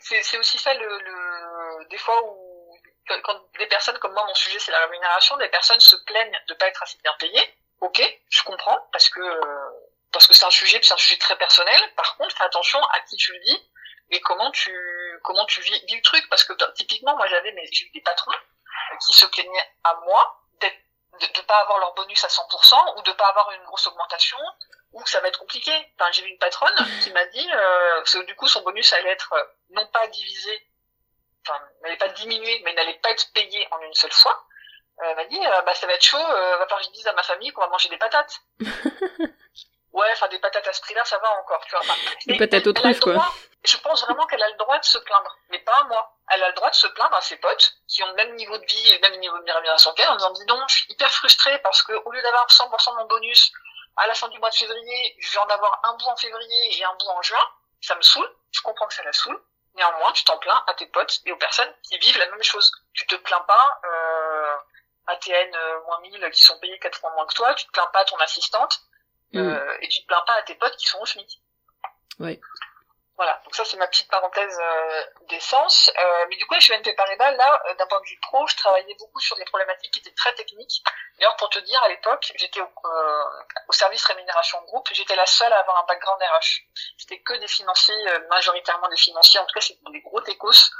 [0.00, 2.78] c'est aussi ça le, le, des fois où
[3.22, 6.54] quand des personnes comme moi, mon sujet c'est la rémunération, des personnes se plaignent de
[6.54, 7.58] pas être assez bien payées.
[7.80, 9.20] Ok, je comprends parce que
[10.12, 11.80] parce que c'est un sujet, c'est un sujet très personnel.
[11.96, 13.70] Par contre, fais attention à qui tu le dis
[14.10, 14.72] et comment tu
[15.24, 18.32] comment tu vis, le truc parce que typiquement moi j'avais mais j'ai eu des patrons
[19.04, 20.78] qui se plaignaient à moi d'être
[21.20, 24.38] de ne pas avoir leur bonus à 100% ou de pas avoir une grosse augmentation
[24.92, 25.72] ou que ça va être compliqué.
[25.98, 29.10] Enfin, j'ai vu une patronne qui m'a dit euh, que du coup son bonus allait
[29.10, 30.68] être euh, non pas divisé,
[31.42, 34.46] enfin n'allait pas diminuer, mais n'allait pas être payé en une seule fois.
[35.00, 37.06] Euh, elle m'a dit bah ça va être chaud, euh, va falloir que je dise
[37.06, 38.40] à ma famille qu'on va manger des patates.
[39.94, 41.80] ouais, enfin des patates à ce prix-là, ça va encore, tu vois.
[41.80, 41.94] Enfin,
[42.26, 43.24] des patates aux truffes, quoi.
[43.64, 46.14] Je pense vraiment qu'elle a le droit de se plaindre, mais pas à moi.
[46.30, 48.58] Elle a le droit de se plaindre à ses potes qui ont le même niveau
[48.58, 50.92] de vie et le même niveau de rémunération qu'elle en disant dis donc, je suis
[50.92, 53.52] hyper frustrée parce que au lieu d'avoir 100% de mon bonus
[53.96, 56.78] à la fin du mois de février, je vais en avoir un bout en février
[56.78, 57.48] et un bout en juin.
[57.80, 58.28] Ça me saoule.
[58.52, 59.40] Je comprends que ça la saoule.
[59.74, 62.70] Néanmoins, tu t'en plains à tes potes et aux personnes qui vivent la même chose.
[62.92, 64.56] Tu te plains pas euh,
[65.06, 67.54] à TN euh, moins 1000 qui sont payés quatre fois moins que toi.
[67.54, 68.80] Tu te plains pas à ton assistante.
[69.34, 69.38] Mm.
[69.38, 71.40] Euh, et tu te plains pas à tes potes qui sont au SMIC.
[72.20, 72.40] Oui.
[73.16, 75.88] Voilà, donc ça c'est ma petite parenthèse euh, d'essence.
[75.96, 78.94] Euh, mais du coup, de préparer là, euh, d'un point de vue pro, je travaillais
[78.98, 80.82] beaucoup sur des problématiques qui étaient très techniques.
[81.18, 82.68] D'ailleurs, pour te dire, à l'époque, j'étais au,
[83.68, 86.62] au, service rémunération groupe, j'étais la seule à avoir un background RH.
[86.98, 90.70] C'était que des financiers, majoritairement des financiers, en tout cas c'était des gros techos,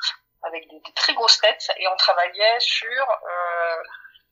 [0.42, 3.06] avec des, des, très grosses têtes, et on travaillait sur...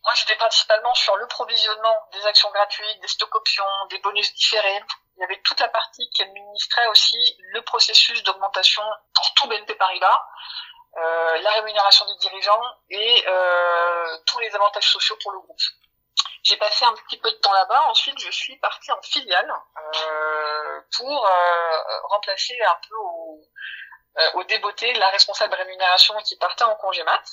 [0.05, 4.83] moi, j'étais principalement sur le provisionnement des actions gratuites, des stock options, des bonus différés,
[5.17, 8.83] il y avait toute la partie qui administrait aussi le processus d'augmentation
[9.15, 10.27] pour tout BNP Paribas,
[10.97, 15.61] euh, la rémunération des dirigeants et euh, tous les avantages sociaux pour le groupe.
[16.43, 17.85] J'ai passé un petit peu de temps là-bas.
[17.87, 21.79] Ensuite, je suis partie en filiale euh, pour euh,
[22.11, 23.41] remplacer un peu au,
[24.35, 27.25] au débeauté la responsable rémunération qui partait en congé mat.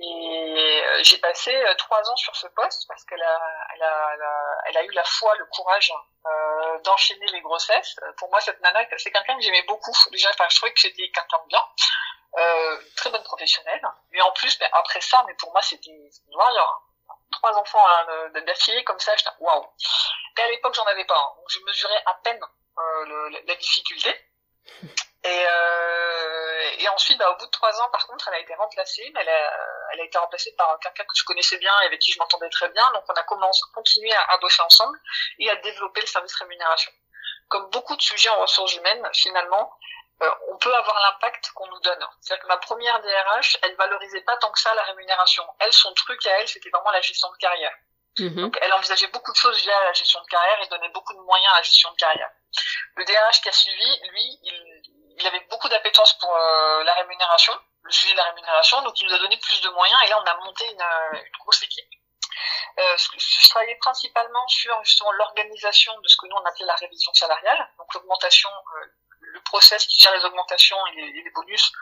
[0.00, 3.40] Et euh, j'ai passé euh, trois ans sur ce poste parce qu'elle a,
[3.74, 5.92] elle a, elle a, elle a eu la foi, le courage
[6.24, 7.96] euh, d'enchaîner les grossesses.
[8.16, 9.92] Pour moi, cette nana, c'est quelqu'un que j'aimais beaucoup.
[10.12, 11.64] Déjà, enfin, je trouvais que c'était quelqu'un de bien,
[12.38, 13.82] euh, très bonne professionnelle.
[14.12, 15.90] Mais en plus, mais après ça, mais pour moi, c'était
[16.32, 16.84] warrior.
[17.32, 19.66] Trois enfants hein, d'affilée comme ça, j'étais waouh.
[20.38, 21.18] Et à l'époque, j'en avais pas.
[21.18, 21.32] Hein.
[21.36, 22.40] Donc, je mesurais à peine
[22.78, 24.14] euh, le, la difficulté.
[25.28, 28.54] Et, euh, et ensuite, bah, au bout de trois ans, par contre, elle a été
[28.54, 29.10] remplacée.
[29.14, 29.52] Mais elle a,
[29.92, 32.50] elle a été remplacée par quelqu'un que je connaissais bien et avec qui je m'entendais
[32.50, 32.90] très bien.
[32.92, 34.98] Donc, on a commencé, continué à, à, bosser ensemble
[35.38, 36.92] et à développer le service rémunération.
[37.48, 39.72] Comme beaucoup de sujets en ressources humaines, finalement,
[40.22, 42.04] euh, on peut avoir l'impact qu'on nous donne.
[42.20, 45.44] C'est-à-dire que ma première DRH, elle valorisait pas tant que ça la rémunération.
[45.60, 47.74] Elle, son truc à elle, c'était vraiment la gestion de carrière.
[48.18, 48.40] Mm-hmm.
[48.40, 51.20] Donc, elle envisageait beaucoup de choses via la gestion de carrière et donnait beaucoup de
[51.20, 52.30] moyens à la gestion de carrière.
[52.96, 57.52] Le DRH qui a suivi, lui, il, il avait beaucoup d'appétence pour euh, la rémunération,
[57.82, 60.20] le sujet de la rémunération, donc il nous a donné plus de moyens et là
[60.22, 61.88] on a monté une, euh, grosse équipe.
[62.78, 67.12] Euh, je travaillais principalement sur justement l'organisation de ce que nous on appelait la révision
[67.14, 68.50] salariale, donc l'augmentation,
[69.20, 71.72] le process qui gère les augmentations et les, bonus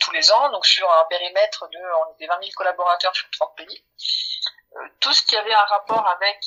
[0.00, 3.54] tous les ans, donc sur un périmètre de on était 20 000 collaborateurs sur 30
[3.56, 3.84] pays.
[5.00, 6.38] Tout ce qui avait un rapport avec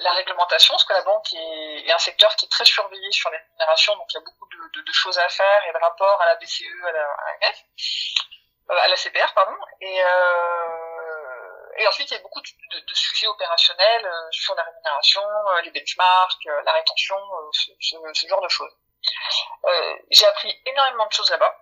[0.00, 3.30] la réglementation, parce que la banque est, est, un secteur qui est très surveillé sur
[3.30, 5.78] les rémunérations, donc il y a beaucoup de, de, de choses à faire et de
[5.78, 7.52] rapports à la BCE, à la, à
[8.70, 9.56] euh, à la CPR, pardon.
[9.80, 14.62] Et, euh, et ensuite, il y a beaucoup de, de sujets opérationnels euh, sur la
[14.62, 17.16] rémunération, euh, les benchmarks, la rétention,
[17.52, 18.72] ce, ce, ce, genre de choses.
[20.10, 21.54] J'ai appris énormément de choses là-bas.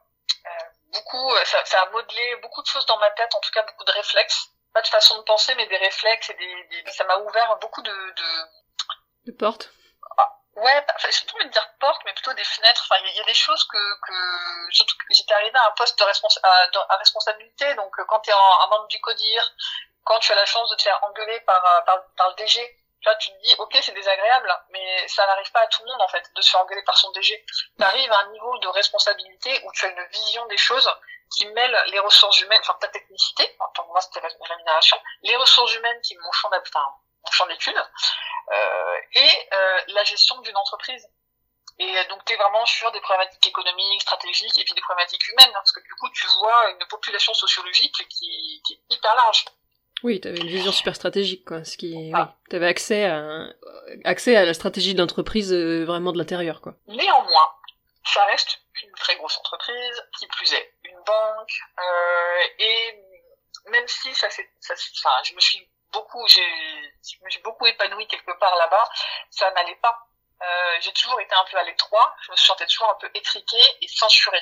[0.93, 3.85] beaucoup, ça, ça a modelé beaucoup de choses dans ma tête, en tout cas beaucoup
[3.85, 7.17] de réflexes pas de façon de penser, mais des réflexes et des, des ça m'a
[7.19, 9.27] ouvert beaucoup de, de...
[9.27, 9.71] de portes.
[10.17, 12.87] Ah, ouais, enfin, surtout envie de dire portes, mais plutôt des fenêtres.
[12.89, 15.99] Enfin, il y, a des choses que, que surtout que j'étais arrivée à un poste
[15.99, 19.53] de responsa à, à, responsabilité, donc euh, quand tu es un membre du CODIR,
[20.05, 22.61] quand tu as la chance de te faire engueuler par, euh, par, par le DG,
[23.05, 26.03] Là, tu te dis, ok, c'est désagréable, mais ça n'arrive pas à tout le monde,
[26.03, 27.45] en fait, de se faire engueuler par son DG.
[27.79, 30.91] Tu arrives à un niveau de responsabilité où tu as une vision des choses
[31.35, 35.37] qui mêle les ressources humaines, enfin ta technicité, en tant que moi c'était rémunération, les
[35.37, 37.77] ressources humaines qui mon champ d'études,
[38.53, 41.07] euh, et euh, la gestion d'une entreprise.
[41.81, 45.53] Et donc tu es vraiment sur des problématiques économiques, stratégiques, et puis des problématiques humaines,
[45.53, 49.45] parce que du coup tu vois une population sociologique qui, qui est hyper large.
[50.03, 51.65] Oui, tu avais une vision super stratégique, quoi.
[51.65, 52.29] Ce qui, ah.
[52.29, 53.49] oui, tu avais accès à,
[54.05, 56.75] accès à la stratégie d'entreprise vraiment de l'intérieur, quoi.
[56.87, 57.53] Néanmoins,
[58.05, 60.73] ça reste une très grosse entreprise, qui plus est
[61.09, 63.05] banque, euh, et
[63.67, 64.49] même si ça c'est,
[64.99, 68.89] enfin, je me suis beaucoup, j'ai, je me suis beaucoup épanouie quelque part là-bas,
[69.31, 70.07] ça n'allait pas.
[70.41, 73.77] Euh, j'ai toujours été un peu à l'étroit, je me sentais toujours un peu étriquée
[73.81, 74.41] et censurée.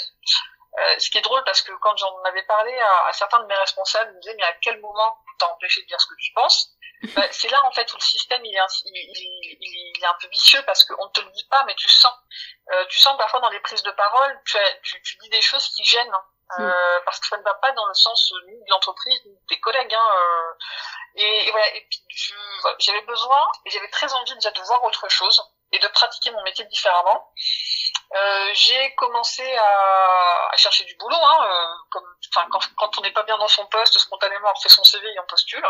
[0.79, 3.55] Euh, ce qui est drôle parce que quand j'en avais parlé à, certains de mes
[3.55, 6.33] responsables, ils me disaient mais à quel moment t'as empêché de dire ce que tu
[6.35, 6.73] penses?
[7.15, 10.07] Bah, C'est là en fait où le système il est, un, il, il, il est
[10.07, 12.13] un peu vicieux parce qu'on te le dit pas mais tu sens.
[12.73, 15.69] Euh, tu sens parfois dans les prises de parole, tu, tu, tu dis des choses
[15.69, 16.17] qui gênent.
[16.61, 17.05] Euh, hmm.
[17.05, 19.93] parce que ça ne va pas dans le sens ni de l'entreprise ni des collègues
[19.93, 20.53] hein, euh.
[21.17, 22.01] et, et, voilà et puis
[22.79, 25.43] j'avais besoin et j'avais très envie déjà de voir autre chose
[25.73, 27.33] et de pratiquer mon métier différemment
[28.15, 32.17] euh, j'ai commencé à, à, chercher du boulot hein, euh, comme
[32.53, 35.19] quand, quand on n'est pas bien dans son poste spontanément on fait son CV et
[35.19, 35.67] on postule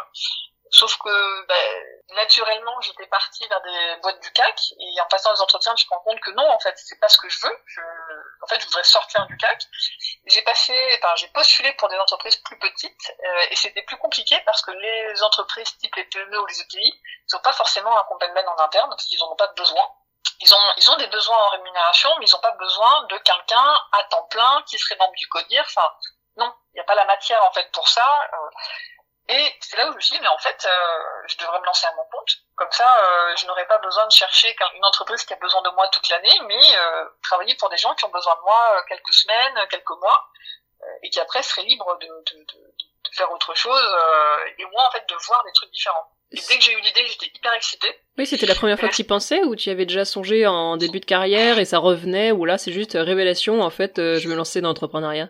[0.70, 5.40] Sauf que ben, naturellement, j'étais partie vers des boîtes du CAC et en passant les
[5.40, 7.58] entretiens, je me rends compte que non, en fait, c'est pas ce que je veux.
[7.66, 7.80] Je,
[8.42, 9.62] en fait, je voudrais sortir du CAC.
[10.26, 14.62] J'ai passé, j'ai postulé pour des entreprises plus petites euh, et c'était plus compliqué parce
[14.62, 18.48] que les entreprises type les PME ou les ETI, ils n'ont pas forcément un compagnon
[18.48, 19.88] en interne parce qu'ils n'en ont pas besoin.
[20.40, 23.74] Ils ont, ils ont des besoins en rémunération, mais ils n'ont pas besoin de quelqu'un
[23.92, 25.64] à temps plein qui serait membre du CODIR.
[25.66, 25.90] Enfin,
[26.36, 28.04] non, il n'y a pas la matière en fait pour ça.
[28.32, 28.50] Euh,
[29.28, 31.66] et c'est là où je me suis dit, mais en fait, euh, je devrais me
[31.66, 32.30] lancer à mon compte.
[32.56, 35.70] Comme ça, euh, je n'aurais pas besoin de chercher une entreprise qui a besoin de
[35.70, 39.12] moi toute l'année, mais euh, travailler pour des gens qui ont besoin de moi quelques
[39.12, 40.24] semaines, quelques mois,
[41.02, 43.96] et qui après seraient libres de, de, de, de faire autre chose,
[44.58, 46.06] et moi, en fait, de voir des trucs différents.
[46.32, 48.00] Et dès que j'ai eu l'idée, j'étais hyper excitée.
[48.18, 50.46] Oui, c'était la première fois que tu y pensais, ou tu y avais déjà songé
[50.46, 54.28] en début de carrière, et ça revenait, ou là, c'est juste révélation, en fait, je
[54.28, 55.28] me lançais dans l'entrepreneuriat?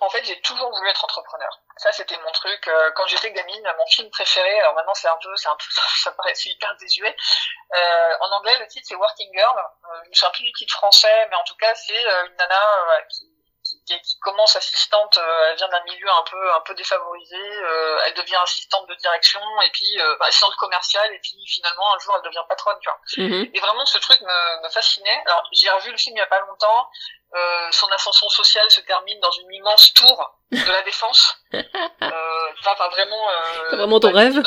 [0.00, 1.50] En fait, j'ai toujours voulu être entrepreneur.
[1.78, 2.68] Ça, c'était mon truc.
[2.68, 5.66] Euh, quand j'étais gamine, mon film préféré, alors maintenant c'est un peu, c'est un peu,
[6.02, 7.14] ça paraît hyper désuet.
[7.74, 9.58] Euh, en anglais, le titre c'est Working Girl.
[9.58, 12.36] Euh, je me souviens plus du titre français, mais en tout cas, c'est euh, une
[12.36, 13.28] nana euh, qui,
[13.62, 15.18] qui, qui, commence assistante.
[15.18, 17.36] elle vient d'un milieu un peu, un peu défavorisé.
[18.06, 22.14] elle devient assistante de direction et puis bah, assistante commerciale et puis finalement un jour
[22.16, 22.78] elle devient patronne.
[22.80, 23.26] Tu vois.
[23.26, 23.50] Mm-hmm.
[23.52, 25.22] Et vraiment, ce truc me, me fascinait.
[25.26, 26.88] Alors, j'ai revu le film il y a pas longtemps.
[27.34, 31.36] Euh, son ascension sociale se termine dans une immense tour de la défense.
[31.54, 31.60] euh,
[32.02, 33.30] enfin, vraiment.
[33.30, 34.42] Euh, vraiment ton rêve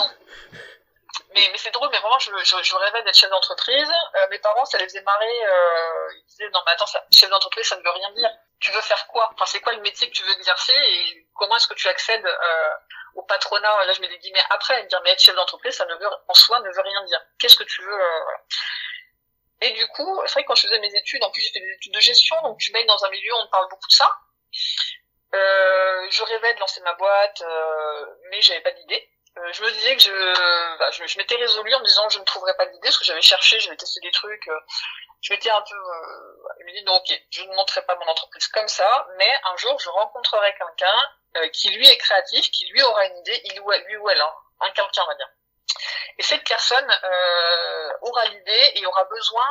[1.33, 3.91] mais, mais c'est drôle, mais vraiment, je, je, je rêvais d'être chef d'entreprise.
[4.15, 5.45] Euh, mes parents, ça les faisait marrer.
[5.45, 8.29] Euh, ils disaient, non, mais attends, ça, chef d'entreprise, ça ne veut rien dire.
[8.59, 9.29] Tu veux faire quoi?
[9.33, 12.25] Enfin, c'est quoi le métier que tu veux exercer et comment est-ce que tu accèdes
[12.25, 12.69] euh,
[13.15, 13.85] au patronat?
[13.85, 16.09] Là, je mets des guillemets après, me dire, mais être chef d'entreprise, ça ne veut,
[16.27, 17.21] en soi, ne veut rien dire.
[17.37, 18.21] Qu'est-ce que tu veux euh,
[19.61, 21.59] et du coup, c'est vrai que quand je faisais mes études, en plus j'ai fait
[21.59, 23.93] des études de gestion, donc tu baignes dans un milieu où on parle beaucoup de
[23.93, 24.09] ça.
[25.33, 29.09] Euh, je rêvais de lancer ma boîte, euh, mais j'avais pas d'idée.
[29.37, 32.19] Euh, je me disais que je, bah, je, m'étais résolue en me disant que je
[32.19, 34.49] ne trouverais pas d'idée, parce que j'avais cherché, j'avais testé des trucs.
[35.21, 35.75] Je m'étais un peu,
[36.59, 39.57] je me dis non ok, je ne montrerai pas mon entreprise comme ça, mais un
[39.57, 43.71] jour je rencontrerai quelqu'un qui lui est créatif, qui lui aura une idée, il ou
[43.71, 45.29] elle, lui ou elle, hein, un quelqu'un on va dire
[46.19, 49.47] et cette personne euh, aura l'idée et aura besoin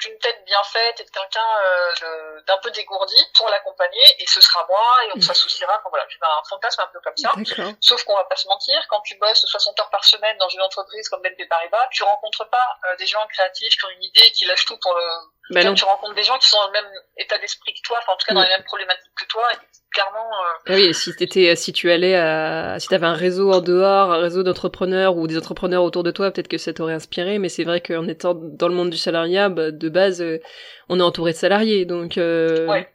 [0.00, 4.40] d'une tête bien faite et de quelqu'un euh, d'un peu dégourdi pour l'accompagner et ce
[4.40, 7.32] sera moi et on s'associera voilà tu as un fantasme un peu comme ça.
[7.80, 10.62] Sauf qu'on va pas se mentir quand tu bosses 60 heures par semaine dans une
[10.62, 14.22] entreprise comme BNP Paribas tu rencontres pas euh, des gens créatifs qui ont une idée
[14.22, 15.08] et qui lâchent tout pour le
[15.50, 18.12] ben tu rencontres des gens qui sont dans le même état d'esprit que toi enfin
[18.12, 19.56] en tout cas dans les mêmes problématiques que toi et
[19.92, 20.28] clairement
[20.68, 20.74] euh...
[20.74, 24.42] oui si t'étais si tu allais à si t'avais un réseau en dehors un réseau
[24.42, 27.80] d'entrepreneurs ou des entrepreneurs autour de toi peut-être que ça t'aurait inspiré mais c'est vrai
[27.80, 30.40] qu'en étant dans le monde du salariat bah, de base euh,
[30.88, 32.92] on est entouré de salariés donc euh, ouais.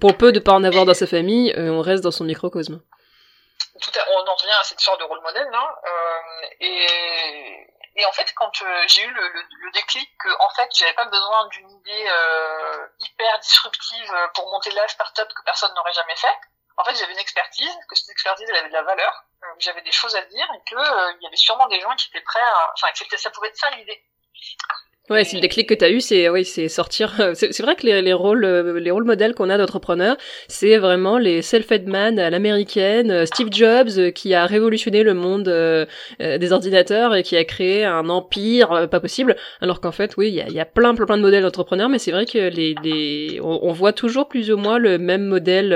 [0.00, 2.82] pour peu de pas en avoir dans sa famille euh, on reste dans son microcosme.
[3.80, 5.66] Tout à, on en revient à cette sorte de rôle modèle hein,
[6.60, 10.68] et et en fait, quand euh, j'ai eu le, le, le, déclic que en fait,
[10.74, 15.92] j'avais pas besoin d'une idée euh, hyper disruptive pour monter la startup que personne n'aurait
[15.92, 16.38] jamais fait.
[16.76, 19.82] En fait, j'avais une expertise, que cette expertise, elle avait de la valeur, euh, j'avais
[19.82, 22.22] des choses à dire et que euh, il y avait sûrement des gens qui étaient
[22.22, 24.04] prêts à, enfin, que ça pouvait être ça l'idée.
[25.10, 27.12] Ouais, c'est le déclic que tu as eu, c'est oui, c'est sortir.
[27.34, 31.42] C'est vrai que les, les, rôles, les rôles modèles qu'on a d'entrepreneurs, c'est vraiment les
[31.42, 35.86] self-made man à l'américaine, euh, Steve Jobs euh, qui a révolutionné le monde euh,
[36.20, 39.34] des ordinateurs et qui a créé un empire pas possible.
[39.60, 42.12] Alors qu'en fait, oui, il y a, plein, plein, plein de modèles d'entrepreneurs, mais c'est
[42.12, 45.70] vrai que les, les on, voit toujours plus ou moins le même modèle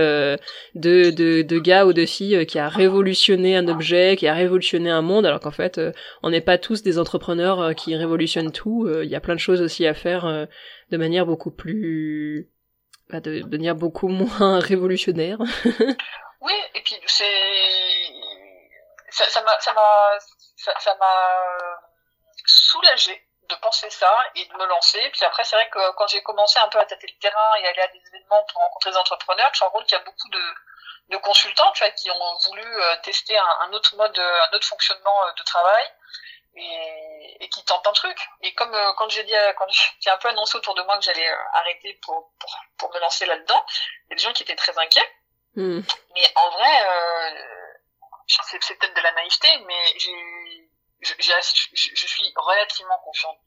[0.74, 4.89] de, de, de gars ou de filles qui a révolutionné un objet, qui a révolutionné
[4.89, 5.81] un monde, alors qu'en fait,
[6.22, 8.89] on n'est pas tous des entrepreneurs qui révolutionnent tout.
[9.16, 10.46] Y a plein de choses aussi à faire euh,
[10.90, 12.50] de manière beaucoup plus
[13.08, 15.38] bah, de, manière beaucoup moins révolutionnaire.
[16.40, 17.24] oui, et puis c'est
[19.10, 20.18] ça m'a ça m'a
[20.56, 21.38] ça m'a
[22.44, 25.00] soulagé de penser ça et de me lancer.
[25.12, 27.66] Puis après, c'est vrai que quand j'ai commencé un peu à tâter le terrain et
[27.66, 30.04] aller à des événements pour rencontrer des entrepreneurs, je me rends compte qu'il y a
[30.04, 30.42] beaucoup de,
[31.10, 34.66] de consultants tu vois, qui ont voulu euh, tester un, un, autre mode, un autre
[34.66, 35.84] fonctionnement euh, de travail
[36.57, 38.18] et, et qui tentent un truc.
[38.42, 39.66] Et comme euh, quand j'ai dit, quand
[40.00, 43.26] j'ai un peu annoncé autour de moi que j'allais arrêter pour, pour, pour, me lancer
[43.26, 43.64] là-dedans,
[44.07, 45.09] il y a des gens qui étaient très inquiets.
[45.54, 45.80] Hmm.
[46.14, 47.74] Mais en vrai, euh,
[48.26, 53.38] c'est peut-être de la naïveté, mais j'ai je, je, je, suis relativement confiante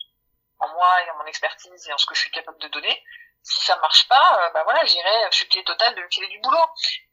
[0.59, 3.03] en moi et en mon expertise et en ce que je suis capable de donner.
[3.41, 6.65] Si ça marche pas, euh, bah voilà, j'irai chuter total de filer du boulot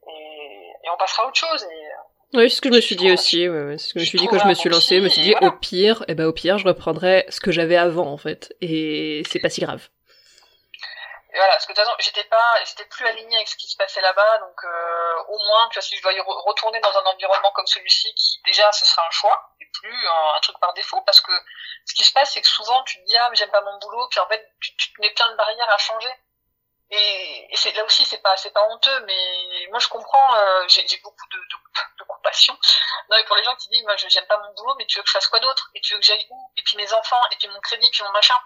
[0.08, 1.62] et, et, on passera à autre chose.
[1.62, 1.85] Et,
[2.34, 3.48] oui, c'est ce que je me suis dit aussi.
[3.48, 4.98] Ouais, c'est ce que je me suis dit quand je me suis lancée.
[4.98, 7.52] Je me suis dit, au pire, et eh ben au pire, je reprendrai ce que
[7.52, 8.54] j'avais avant, en fait.
[8.60, 9.88] Et c'est pas si grave
[11.36, 13.76] voilà, parce que de toute façon, j'étais pas, j'étais plus alignée avec ce qui se
[13.76, 17.04] passait là-bas, donc euh, au moins, tu vois, si je dois y retourner dans un
[17.04, 21.02] environnement comme celui-ci, qui déjà, ce sera un choix, et plus un, truc par défaut,
[21.02, 21.32] parce que
[21.84, 23.78] ce qui se passe, c'est que souvent, tu te dis ah, mais j'aime pas mon
[23.78, 26.10] boulot, puis en fait, tu, tu te mets plein de barrières à changer.
[26.90, 30.64] Et, et c'est là aussi, c'est pas, c'est pas honteux, mais moi je comprends, euh,
[30.68, 31.56] j'ai beaucoup de, de,
[31.98, 32.56] de, compassion.
[33.10, 35.02] Non, mais pour les gens qui disent, moi, j'aime pas mon boulot, mais tu veux
[35.02, 36.52] que je fasse quoi d'autre Et tu veux que j'aille où?
[36.56, 38.36] Et puis mes enfants, et puis mon crédit, puis mon machin.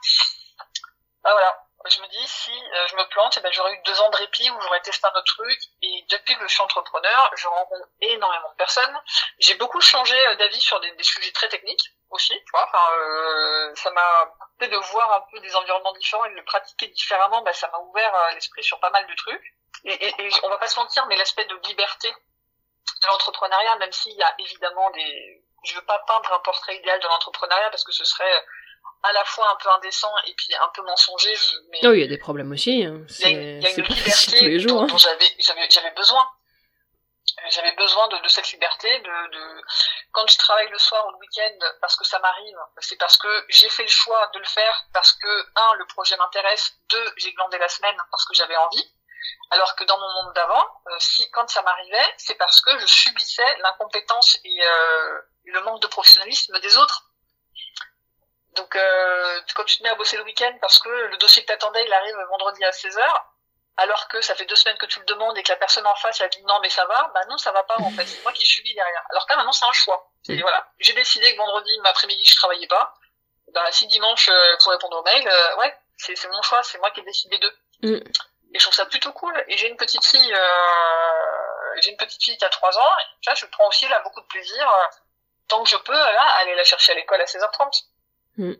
[1.22, 4.00] Bah voilà, je me dis si euh, je me plante, eh ben, j'aurais eu deux
[4.00, 5.58] ans de répit où j'aurais testé un autre truc.
[5.82, 9.00] Et depuis que je suis entrepreneur, je rencontre énormément de personnes.
[9.38, 12.34] J'ai beaucoup changé euh, d'avis sur des, des, sujets très techniques aussi.
[12.34, 16.36] Tu vois, enfin, euh, ça m'a de voir un peu des environnements différents et de
[16.36, 17.40] le pratiquer différemment.
[17.42, 19.54] Bah, ça m'a ouvert l'esprit sur pas mal de trucs.
[19.84, 23.92] Et, et, et, on va pas se mentir, mais l'aspect de liberté de l'entrepreneuriat, même
[23.92, 27.84] s'il y a évidemment des, je veux pas peindre un portrait idéal de l'entrepreneuriat parce
[27.84, 28.44] que ce serait
[29.02, 31.34] à la fois un peu indécent et puis un peu mensonger.
[31.70, 32.84] Mais oh, il y a des problèmes aussi.
[32.84, 33.00] Hein.
[33.20, 34.98] Il y, a, y a une liberté tous les jours, dont, hein.
[34.98, 36.28] j'avais, j'avais, besoin.
[37.50, 39.62] J'avais besoin de, de cette liberté, de, de,
[40.12, 43.46] quand je travaille le soir ou le week-end parce que ça m'arrive, c'est parce que
[43.48, 47.32] j'ai fait le choix de le faire parce que un, le projet m'intéresse, deux, j'ai
[47.32, 48.92] glandé la semaine parce que j'avais envie.
[49.50, 52.86] Alors que dans mon monde d'avant, euh, si quand ça m'arrivait, c'est parce que je
[52.86, 57.09] subissais l'incompétence et euh, le manque de professionnalisme des autres.
[58.60, 61.48] Donc, euh, quand tu te mets à bosser le week-end parce que le dossier que
[61.48, 63.00] t'attendais, il arrive vendredi à 16h,
[63.78, 65.94] alors que ça fait deux semaines que tu le demandes et que la personne en
[65.94, 68.04] face, elle dit non, mais ça va, bah non, ça va pas, en fait.
[68.04, 69.02] C'est moi qui subis derrière.
[69.08, 70.12] Alors que là, maintenant, c'est un choix.
[70.28, 70.68] Et voilà.
[70.78, 72.92] J'ai décidé que vendredi, après-midi, je travaillais pas.
[73.54, 76.78] Bah, si dimanche, euh, pour répondre aux mails, euh, ouais, c'est, c'est mon choix, c'est
[76.78, 77.56] moi qui ai décidé d'eux.
[77.82, 77.96] Mm.
[78.52, 79.42] Et je trouve ça plutôt cool.
[79.48, 83.26] Et j'ai une petite fille, euh, j'ai une petite fille qui a trois ans, et
[83.26, 84.70] là, je prends aussi là beaucoup de plaisir,
[85.48, 87.84] tant que je peux, là, aller la chercher à l'école à 16h30.
[88.36, 88.54] Mm.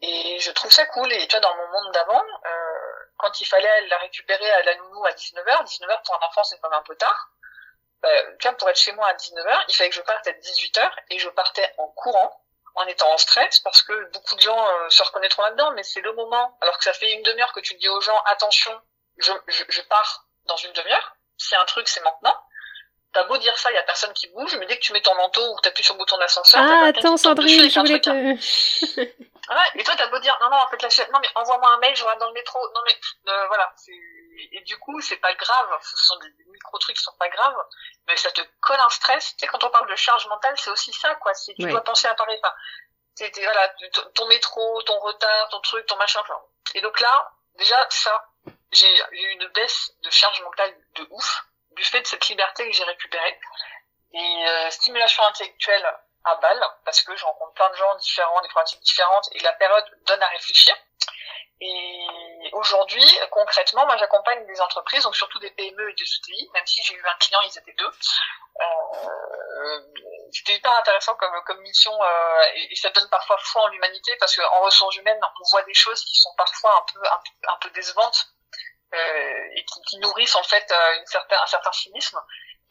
[0.00, 1.12] Et je trouve ça cool.
[1.12, 5.04] Et toi, dans mon monde d'avant, euh, quand il fallait la récupérer à la nounou
[5.04, 7.30] à 19h, 19h pour un enfant, c'est quand même un peu tard.
[8.04, 11.18] Euh, pour être chez moi à 19h, il fallait que je parte à 18h et
[11.18, 12.44] je partais en courant,
[12.76, 16.00] en étant en stress, parce que beaucoup de gens euh, se reconnaîtront là-dedans, mais c'est
[16.00, 16.56] le moment.
[16.60, 18.80] Alors que ça fait une demi-heure que tu dis aux gens, attention,
[19.16, 21.16] je, je, je pars dans une demi-heure.
[21.38, 22.34] Si un truc, c'est maintenant.
[23.18, 25.02] T'as beau dire ça, il y a personne qui bouge, mais dès que tu mets
[25.02, 28.10] ton manteau ou que t'appuies sur le bouton d'ascenseur, ah attends Sandrine, je voulais te.
[29.00, 31.78] ouais, et toi t'as beau dire non non en fait la non mais envoie-moi un
[31.78, 32.94] mail, je rentre dans le métro, non mais
[33.32, 33.74] euh, voilà,
[34.52, 37.56] et du coup c'est pas grave, ce sont des, micro trucs qui sont pas graves,
[38.06, 39.34] mais ça te colle un stress.
[39.36, 41.82] Tu sais quand on parle de charge mentale, c'est aussi ça quoi, si tu dois
[41.82, 42.54] penser à parler pas.
[43.16, 43.74] C'est voilà
[44.14, 46.22] ton métro, ton retard, ton truc, ton machin.
[46.76, 48.28] Et donc là déjà ça,
[48.70, 51.47] j'ai eu une baisse de charge mentale de ouf
[51.78, 53.40] du fait de cette liberté que j'ai récupérée.
[54.12, 55.86] Et euh, stimulation intellectuelle
[56.24, 59.52] à balle, parce que je rencontre plein de gens différents, des problématiques différentes, et la
[59.52, 60.74] période donne à réfléchir.
[61.60, 66.66] Et aujourd'hui, concrètement, moi j'accompagne des entreprises, donc surtout des PME et des ETI, même
[66.66, 67.90] si j'ai eu un client, ils étaient deux.
[68.60, 69.80] Euh,
[70.32, 74.60] c'était hyper intéressant comme, mission euh, et, ça donne parfois foi en l'humanité parce qu'en
[74.60, 76.84] ressources humaines, on voit des choses qui sont parfois
[77.48, 78.28] un peu, décevantes
[78.92, 82.20] et qui, qui, nourrissent en fait euh, une certain, un certain cynisme.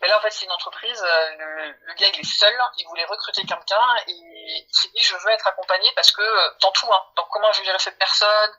[0.01, 1.01] Mais là, en fait, c'est une entreprise.
[1.03, 2.53] Euh, le, le, gars, il est seul.
[2.77, 6.71] Il voulait recruter quelqu'un et il s'est dit, je veux être accompagné parce que dans
[6.71, 8.51] tout, hein, donc comment je vais gérer cette personne,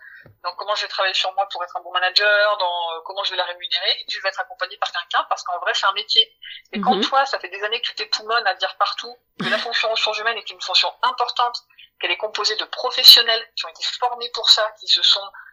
[0.42, 3.30] donc comment je vais travailler sur moi pour être un bon manager, dans comment je
[3.30, 5.92] vais la rémunérer, et je vais être accompagné par quelqu'un parce qu'en vrai, c'est un
[5.92, 6.32] métier.
[6.72, 7.04] Et quand mhm.
[7.04, 10.18] toi, ça fait des années que tu t'époumones à dire partout que la fonction ressources
[10.18, 11.56] humaines est une fonction importante,
[12.00, 15.47] qu'elle est composée de professionnels qui ont été formés pour ça, qui se sont euh,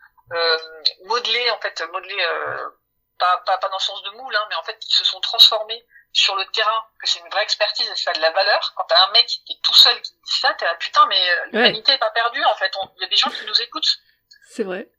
[1.05, 2.69] modelés en fait modelés euh,
[3.19, 5.19] pas, pas, pas dans le sens de moule hein, mais en fait qui se sont
[5.21, 8.73] transformés sur le terrain que c'est une vraie expertise et ça a de la valeur
[8.75, 11.21] quand t'as un mec qui est tout seul qui dit ça t'es là putain mais
[11.29, 13.97] euh, l'humanité est pas perdue en fait il y a des gens qui nous écoutent
[14.49, 14.89] c'est vrai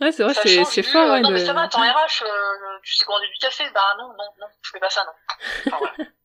[0.00, 1.12] Ouais, c'est vrai, c'est, c'est fort.
[1.12, 1.34] Euh, non, de...
[1.34, 4.24] mais ça va, t'es en RH, euh, tu sais commander du café Bah non, non,
[4.40, 5.12] non, je fais pas ça, non.
[5.66, 6.10] Enfin, voilà.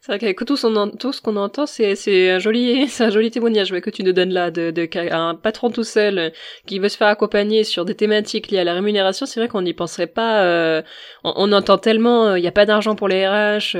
[0.00, 4.32] C'est vrai qu'avec tout, ce qu'on entend, c'est, un joli, témoignage que tu nous donnes
[4.32, 6.30] là de, de, un patron tout seul euh,
[6.66, 9.26] qui veut se faire accompagner sur des thématiques liées à la rémunération.
[9.26, 10.42] C'est vrai qu'on n'y penserait pas.
[10.42, 10.82] Euh,
[11.24, 13.76] on, entend tellement, il n'y a pas d'argent pour les RH.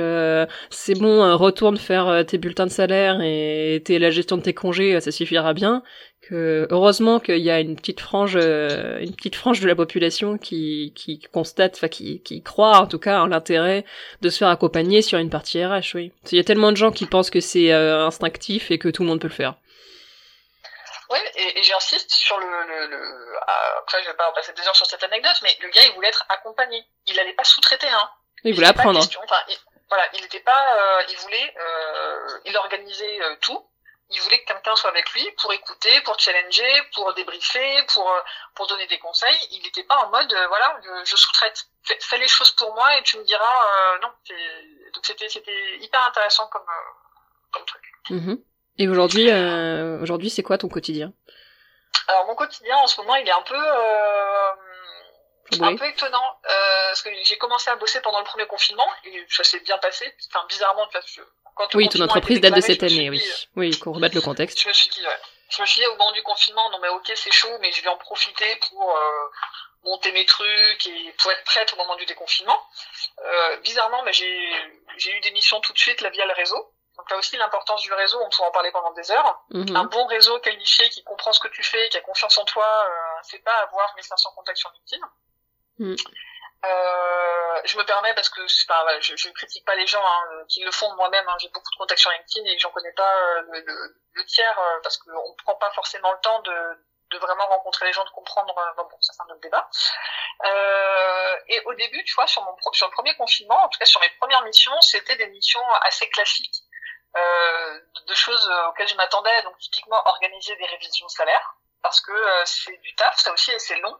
[0.69, 5.11] c'est bon, retourne faire tes bulletins de salaire et la gestion de tes congés, ça
[5.11, 5.83] suffira bien
[6.31, 10.93] heureusement qu'il y a une petite frange, euh, une petite frange de la population qui,
[10.95, 13.85] qui constate, enfin qui, qui croit en tout cas en l'intérêt
[14.21, 15.95] de se faire accompagner sur une partie RH.
[15.95, 18.89] Oui, il y a tellement de gens qui pensent que c'est euh, instinctif et que
[18.89, 19.55] tout le monde peut le faire.
[21.09, 24.85] Oui, et, j'insiste sur le, le, ah, après je vais pas passer des heures sur
[24.85, 28.09] cette anecdote, mais le gars il voulait être accompagné, il n'allait pas sous-traiter, hein.
[28.43, 28.99] Il, voulait apprendre.
[29.89, 31.53] voilà, il n'était pas, euh, il voulait,
[32.45, 33.65] il organisait tout
[34.09, 38.19] il voulait que quelqu'un soit avec lui pour écouter, pour challenger, pour débriefer, pour euh,
[38.55, 39.37] pour donner des conseils.
[39.51, 43.03] Il n'était pas en mode euh, voilà, je, sous-traite, fais, les choses pour moi et
[43.03, 44.07] tu me diras euh, non.
[44.93, 46.65] Donc c'était c'était hyper intéressant comme
[47.51, 47.83] comme truc.
[48.09, 48.41] Mm-hmm.
[48.79, 49.29] Et aujourd'hui
[50.01, 51.11] aujourd'hui c'est quoi ton quotidien?
[52.07, 53.59] Alors mon quotidien en ce moment il est un peu
[55.59, 59.43] un peu étonnant parce que j'ai commencé à bosser pendant le premier confinement et ça
[59.43, 60.15] s'est bien passé.
[60.29, 61.21] Enfin bizarrement parce que
[61.73, 63.23] oui, ton entreprise date de cette année, oui.
[63.55, 64.61] oui, qu'on remette le contexte.
[64.61, 65.17] Je me suis dit, ouais.
[65.49, 67.81] Je me suis dit au moment du confinement, non mais ok, c'est chaud, mais je
[67.81, 69.29] vais en profiter pour euh,
[69.83, 72.61] monter mes trucs et pour être prête au moment du déconfinement.
[73.23, 76.73] Euh, bizarrement, mais j'ai eu des missions tout de suite là via le réseau.
[76.97, 79.45] Donc là aussi, l'importance du réseau, on pourra en parler pendant des heures.
[79.51, 79.75] Mhm.
[79.75, 82.65] Un bon réseau qualifié qui comprend ce que tu fais, qui a confiance en toi,
[82.65, 85.07] euh, c'est pas avoir 1500 contacts sur LinkedIn.
[85.79, 85.95] Mhm.
[86.65, 90.63] Euh, je me permets parce que enfin, je, je critique pas les gens hein, qui
[90.63, 91.27] le font moi-même.
[91.27, 94.59] Hein, J'ai beaucoup de contacts sur LinkedIn et j'en connais pas euh, le, le, tiers
[94.59, 98.09] euh, parce qu'on prend pas forcément le temps de, de vraiment rencontrer les gens, de
[98.09, 98.53] comprendre.
[98.75, 99.69] bon, ça c'est un autre débat.
[101.47, 104.01] et au début, tu vois, sur mon sur le premier confinement, en tout cas sur
[104.01, 106.63] mes premières missions, c'était des missions assez classiques.
[107.15, 112.13] Euh, de choses auxquelles je m'attendais, donc typiquement organiser des révisions de salaire, parce que
[112.45, 113.97] c'est du taf, ça aussi c'est long,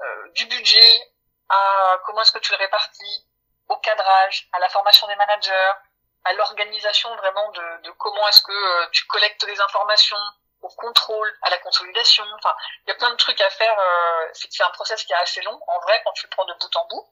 [0.00, 1.12] euh, du budget,
[1.48, 3.26] à comment est-ce que tu le répartis,
[3.68, 5.72] au cadrage, à la formation des managers,
[6.24, 10.18] à l'organisation vraiment de, de comment est-ce que euh, tu collectes les informations,
[10.62, 12.24] au contrôle, à la consolidation.
[12.38, 13.78] Enfin, il y a plein de trucs à faire.
[13.78, 15.60] Euh, c'est un process qui est assez long.
[15.68, 17.08] En vrai, quand tu le prends de bout en bout,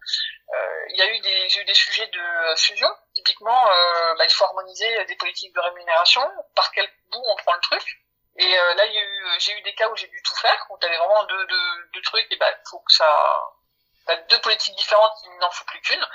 [0.52, 2.88] euh, il y a eu des, eu des sujets de fusion.
[3.14, 3.64] Typiquement,
[4.18, 6.22] bah, il faut harmoniser des politiques de rémunération.
[6.56, 7.84] Par quel bout on prend le truc
[8.38, 8.84] Et là,
[9.38, 11.90] j'ai eu des cas où j'ai dû tout faire, où tu avais vraiment deux, deux,
[11.92, 12.26] deux trucs.
[12.32, 13.06] Et bah, faut que ça
[14.28, 16.06] deux politiques différentes, il n'en faut plus qu'une,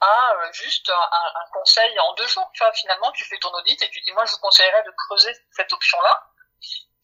[0.00, 2.50] à euh, juste un, un, conseil en deux jours.
[2.52, 4.90] Tu vois, finalement, tu fais ton audit et tu dis, moi, je vous conseillerais de
[4.90, 6.26] creuser cette option-là.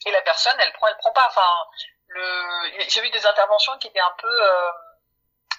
[0.06, 1.26] Et la personne, elle prend, elle prend pas.
[1.28, 1.66] Enfin,
[2.08, 4.70] le, j'ai vu des interventions qui étaient un peu euh,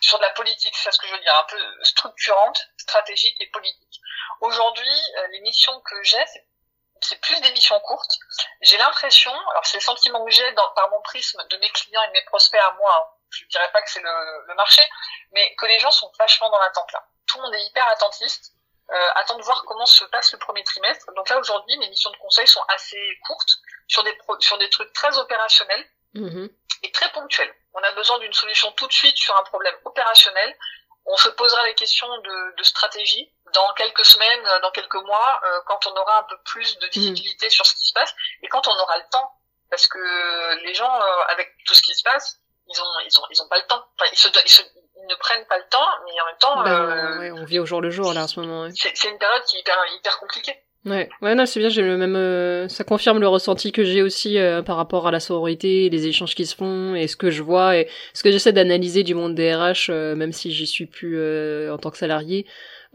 [0.01, 3.49] sur de la politique, c'est ce que je veux dire, un peu structurante, stratégique et
[3.49, 4.01] politique.
[4.41, 6.23] Aujourd'hui, euh, les missions que j'ai,
[7.01, 8.17] c'est plus des missions courtes.
[8.61, 12.07] J'ai l'impression, alors c'est le sentiment que j'ai par mon prisme de mes clients et
[12.07, 14.81] de mes prospects à moi, hein, je dirais pas que c'est le, le, marché,
[15.31, 17.05] mais que les gens sont vachement dans l'attente là.
[17.27, 18.53] Tout le monde est hyper attentiste,
[18.91, 21.11] euh, attend de voir comment se passe le premier trimestre.
[21.15, 23.57] Donc là aujourd'hui, mes missions de conseil sont assez courtes
[23.88, 26.51] sur des sur des trucs très opérationnels mm-hmm.
[26.83, 27.53] et très ponctuels.
[27.73, 30.55] On a besoin d'une solution tout de suite sur un problème opérationnel.
[31.07, 35.61] On se posera les questions de, de stratégie dans quelques semaines, dans quelques mois, euh,
[35.65, 37.51] quand on aura un peu plus de visibilité mm.
[37.51, 38.13] sur ce qui se passe
[38.43, 39.31] et quand on aura le temps.
[39.69, 43.24] Parce que les gens, euh, avec tout ce qui se passe, ils ont, ils ont,
[43.32, 43.84] ils ont pas le temps.
[43.95, 44.61] Enfin, ils, se, ils, se,
[44.97, 46.63] ils ne prennent pas le temps, mais en même temps.
[46.63, 48.63] Ben, euh, ouais, on vit au jour le jour là en ce moment.
[48.63, 48.70] Ouais.
[48.74, 50.55] C'est une période qui est hyper, hyper compliquée.
[50.86, 54.03] Ouais, ouais, non, c'est bien, j'ai le même, euh, ça confirme le ressenti que j'ai
[54.03, 57.32] aussi euh, par rapport à la sororité, les échanges qui se font, et ce que
[57.32, 60.86] je vois, et ce que j'essaie d'analyser du monde des RH, même si j'y suis
[60.86, 61.20] plus
[61.72, 62.45] en tant que salarié.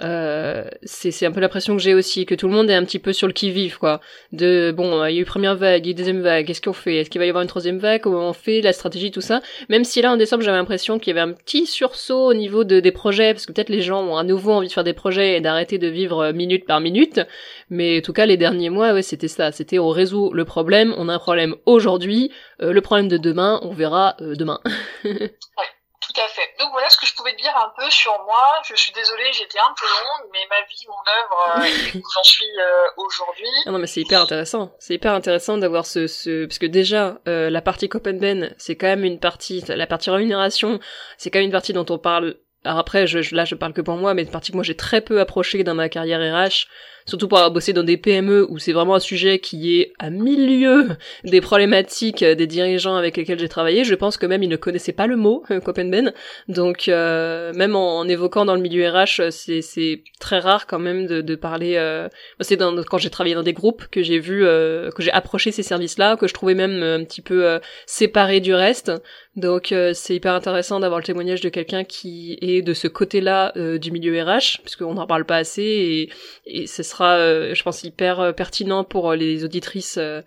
[0.01, 2.99] Euh, c'est un peu l'impression que j'ai aussi, que tout le monde est un petit
[2.99, 4.01] peu sur le qui-vive, quoi.
[4.33, 6.63] De, bon, il y a eu première vague, il y a eu deuxième vague, qu'est-ce
[6.63, 6.97] qu'on fait?
[6.97, 8.01] Est-ce qu'il va y avoir une troisième vague?
[8.01, 9.41] Comment on fait La stratégie, tout ça?
[9.69, 12.65] Même si là, en décembre, j'avais l'impression qu'il y avait un petit sursaut au niveau
[12.65, 14.95] de, des projets, parce que peut-être les gens ont à nouveau envie de faire des
[14.95, 17.21] projets et d'arrêter de vivre minute par minute.
[17.69, 19.53] Mais en tout cas, les derniers mois, ouais, c'était ça.
[19.53, 22.31] C'était on résout le problème, on a un problème aujourd'hui,
[22.63, 24.61] euh, le problème de demain, on verra euh, demain.
[26.13, 26.49] Tout à fait.
[26.59, 28.61] Donc voilà ce que je pouvais te dire un peu sur moi.
[28.69, 32.23] Je suis désolée, j'étais un peu longue, mais ma vie, mon œuvre, euh, où j'en
[32.25, 33.47] suis euh, aujourd'hui.
[33.67, 34.73] Ah non, mais c'est hyper intéressant.
[34.81, 38.89] C'est hyper intéressant d'avoir ce, ce, parce que déjà, euh, la partie Copenben, c'est quand
[38.89, 40.81] même une partie, la partie rémunération,
[41.17, 43.81] c'est quand même une partie dont on parle alors après, je, là, je parle que
[43.81, 46.67] pour moi, mais partie que moi j'ai très peu approché dans ma carrière RH,
[47.11, 50.11] surtout pour avoir bossé dans des PME où c'est vraiment un sujet qui est à
[50.11, 50.91] milieu
[51.25, 53.83] des problématiques des dirigeants avec lesquels j'ai travaillé.
[53.83, 56.13] Je pense que même ils ne connaissaient pas le mot Copenben,
[56.47, 61.21] donc euh, même en, évoquant dans le milieu RH, c'est très rare quand même de,
[61.21, 61.75] de parler.
[61.77, 62.09] Euh...
[62.39, 65.65] C'est quand j'ai travaillé dans des groupes que j'ai vu, euh, que j'ai approché ces
[65.65, 68.93] services-là, que je trouvais même un petit peu séparés du reste.
[69.37, 73.91] Donc c'est hyper intéressant d'avoir le témoignage de quelqu'un qui est de ce côté-là du
[73.91, 76.11] milieu RH, puisqu'on n'en parle pas assez et,
[76.47, 80.23] et ce sera euh, je pense, hyper euh, pertinent pour les auditrices euh,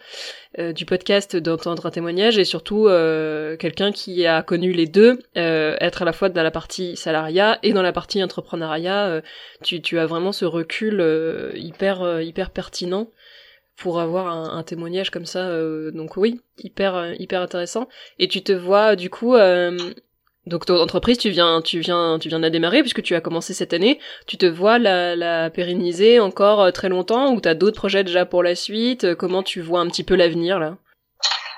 [0.74, 2.88] du podcast d'entendre un témoignage et surtout
[3.60, 7.74] quelqu'un qui a connu les deux, être à la fois dans la partie salariat et
[7.74, 9.24] dans la partie entrepreneuriat.
[9.64, 13.10] tu, as vraiment ce recul hyper hyper pertinent
[13.78, 15.50] pour avoir un, un témoignage comme ça.
[15.92, 17.90] donc oui, hyper hyper intéressant.
[18.20, 19.36] Et tu te vois du coup
[20.46, 23.22] donc ton entreprise, tu viens, tu viens, tu viens de la démarrer puisque tu as
[23.22, 24.00] commencé cette année.
[24.28, 28.04] Tu te vois la, la pérenniser encore euh, très longtemps ou tu as d'autres projets
[28.04, 29.06] déjà pour la suite?
[29.06, 30.76] Euh, Comment tu vois un petit peu l'avenir là?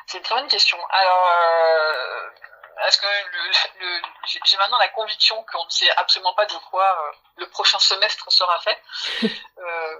[0.06, 0.78] C'est une très bonne question.
[0.92, 4.02] Alors, euh, est-ce que le, le,
[4.46, 8.32] j'ai maintenant la conviction qu'on ne sait absolument pas de quoi euh, le prochain semestre
[8.32, 8.78] sera fait
[9.58, 9.96] euh,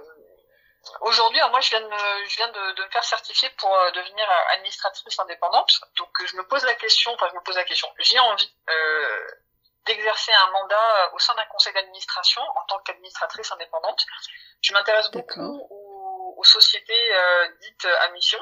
[1.00, 3.90] Aujourd'hui, moi, je viens, de me, je viens de, de me faire certifier pour euh,
[3.92, 5.80] devenir euh, administratrice indépendante.
[5.96, 7.88] Donc, je me pose la question, enfin, je me pose la question.
[7.98, 9.26] J'ai envie euh,
[9.84, 14.04] d'exercer un mandat au sein d'un conseil d'administration en tant qu'administratrice indépendante.
[14.62, 18.38] Je m'intéresse beaucoup aux, aux, sociétés euh, dites à mission.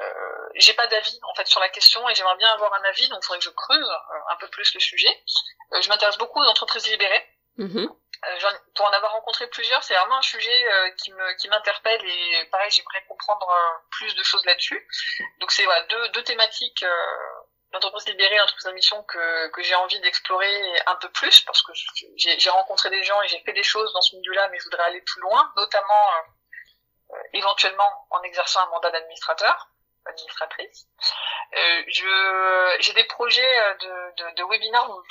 [0.00, 3.08] Euh, j'ai pas d'avis en fait sur la question et j'aimerais bien avoir un avis,
[3.08, 3.90] donc il faudrait que je creuse
[4.30, 5.22] un peu plus le sujet.
[5.80, 7.28] je m'intéresse beaucoup aux entreprises libérées.
[7.58, 7.88] Mm-hmm.
[8.24, 10.90] Euh, pour en avoir rencontré plusieurs, c'est vraiment un sujet euh,
[11.38, 14.86] qui m'interpelle et pareil, j'aimerais comprendre euh, plus de choses là-dessus.
[15.40, 16.84] Donc c'est voilà, deux, deux thématiques
[17.72, 21.72] l'entreprise libérée, l'entreprise à mission que, que j'ai envie d'explorer un peu plus parce que
[22.16, 24.84] j'ai rencontré des gens et j'ai fait des choses dans ce milieu-là, mais je voudrais
[24.84, 26.10] aller plus loin, notamment
[27.32, 29.68] éventuellement en exerçant un mandat d'administrateur,
[30.04, 30.86] administratrice.
[31.54, 35.02] Je j'ai des projets de, de, de webinaires dont,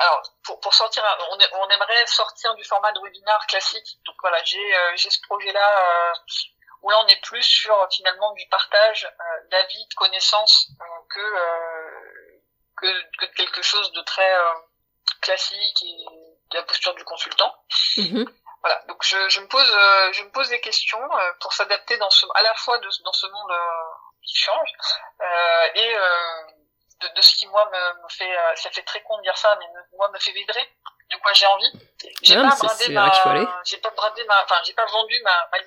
[0.00, 3.98] alors pour, pour sortir, on, on, aimerait sortir du format de webinar classique.
[4.06, 6.14] Donc voilà, j'ai euh, j'ai ce projet-là euh,
[6.82, 10.68] où là on est plus sur finalement du partage euh, d'avis, de connaissances
[11.10, 11.36] que,
[12.78, 14.32] que, que quelque chose de très
[15.20, 16.04] classique et
[16.50, 17.54] de la posture du consultant.
[17.96, 18.26] Mm-hmm.
[18.62, 19.70] Voilà, donc je, je me pose
[20.12, 21.00] je me pose des questions
[21.40, 23.52] pour s'adapter dans ce à la fois de, dans ce monde
[24.22, 24.72] qui change
[25.74, 25.94] et
[27.00, 29.36] de, de, ce qui moi me, me fait euh, ça fait très con de dire
[29.36, 30.68] ça mais moi me fait vibrer.
[31.10, 31.72] De quoi j'ai envie.
[32.22, 33.10] J'ai pas bradé ma
[33.64, 35.58] j'ai pas bradé ma enfin j'ai pas vendu ma, ma,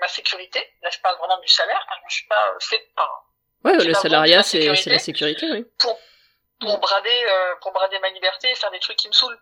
[0.00, 0.74] ma sécurité.
[0.82, 1.86] Là je parle vraiment du salaire.
[2.08, 3.24] Je suis pas fait par
[3.64, 5.64] ouais le salariat c'est la sécurité oui.
[5.78, 5.98] pour
[6.60, 9.40] pour brader euh, pour brader ma liberté et faire des trucs qui me saoulent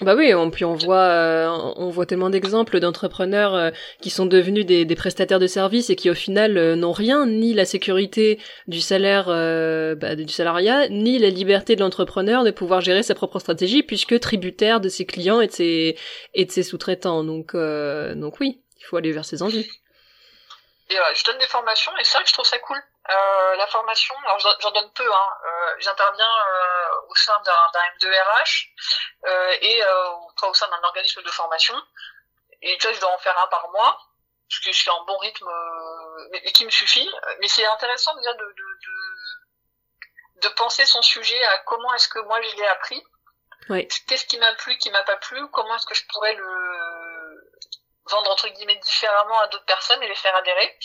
[0.00, 3.70] bah oui, on, puis on voit, euh, on voit tellement d'exemples d'entrepreneurs euh,
[4.00, 7.26] qui sont devenus des, des, prestataires de services et qui au final euh, n'ont rien,
[7.26, 12.80] ni la sécurité du salaire, bah, du salariat, ni la liberté de l'entrepreneur de pouvoir
[12.80, 15.96] gérer sa propre stratégie puisque tributaire de ses clients et de ses,
[16.34, 17.24] et de ses sous-traitants.
[17.24, 19.68] Donc, donc oui, il faut aller vers ses envies.
[20.90, 22.78] Et je donne des formations et ça, je trouve ça cool.
[23.10, 25.28] Euh, la formation, alors j'en donne peu, hein.
[25.44, 28.68] Euh, j'interviens euh, au sein d'un M2RH
[29.24, 29.82] euh, et
[30.42, 31.74] au sein d'un organisme de formation.
[32.60, 33.98] Et tu vois, je dois en faire un par mois,
[34.48, 35.48] parce que je suis en bon rythme,
[36.32, 37.08] mais, qui me suffit.
[37.40, 42.18] Mais c'est intéressant déjà de, de, de, de, penser son sujet à comment est-ce que
[42.20, 43.02] moi je l'ai appris.
[43.70, 43.88] Oui.
[44.06, 46.68] Qu'est-ce qui m'a plu, qui m'a pas plu, comment est-ce que je pourrais le
[48.08, 50.78] vendre entre guillemets différemment à d'autres personnes et les faire adhérer.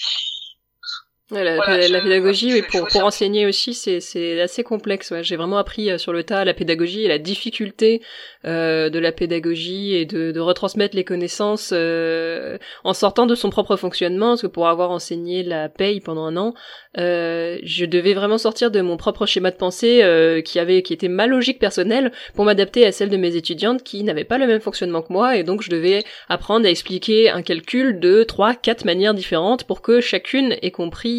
[1.31, 5.09] La, la, pédagogie, oui, pour, pour enseigner aussi, c'est assez complexe.
[5.11, 5.23] Ouais.
[5.23, 8.01] J'ai vraiment appris euh, sur le tas la pédagogie et la difficulté
[8.45, 13.49] euh, de la pédagogie et de, de retransmettre les connaissances euh, en sortant de son
[13.49, 14.31] propre fonctionnement.
[14.31, 16.53] Parce que pour avoir enseigné la paye pendant un an,
[16.97, 20.93] euh, je devais vraiment sortir de mon propre schéma de pensée euh, qui avait qui
[20.93, 24.45] était ma logique personnelle pour m'adapter à celle de mes étudiantes qui n'avaient pas le
[24.45, 28.53] même fonctionnement que moi et donc je devais apprendre à expliquer un calcul de trois,
[28.53, 31.12] quatre manières différentes pour que chacune ait compris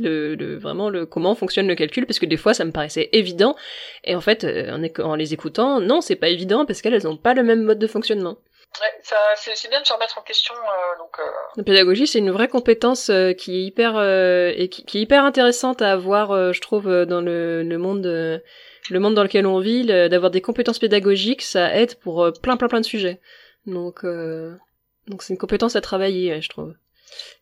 [0.00, 3.56] le, vraiment le comment fonctionne le calcul parce que des fois ça me paraissait évident
[4.04, 7.08] et en fait euh, en, en les écoutant non c'est pas évident parce qu'elles elles
[7.08, 8.38] ont pas le même mode de fonctionnement.
[8.80, 9.00] Ouais,
[9.34, 10.54] c'est bien de se remettre en question.
[10.54, 11.22] Euh, donc, euh...
[11.56, 15.24] La pédagogie, c'est une vraie compétence euh, qui est hyper et qui, qui, est hyper
[15.24, 19.86] intéressante à avoir, je trouve, dans le, le monde, le monde dans lequel on vit.
[19.86, 23.20] D'avoir des compétences pédagogiques, ça aide pour plein, plein, plein de sujets.
[23.66, 26.74] Donc, donc c'est une compétence à travailler, je trouve.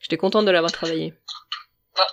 [0.01, 1.13] J'étais contente de l'avoir travaillé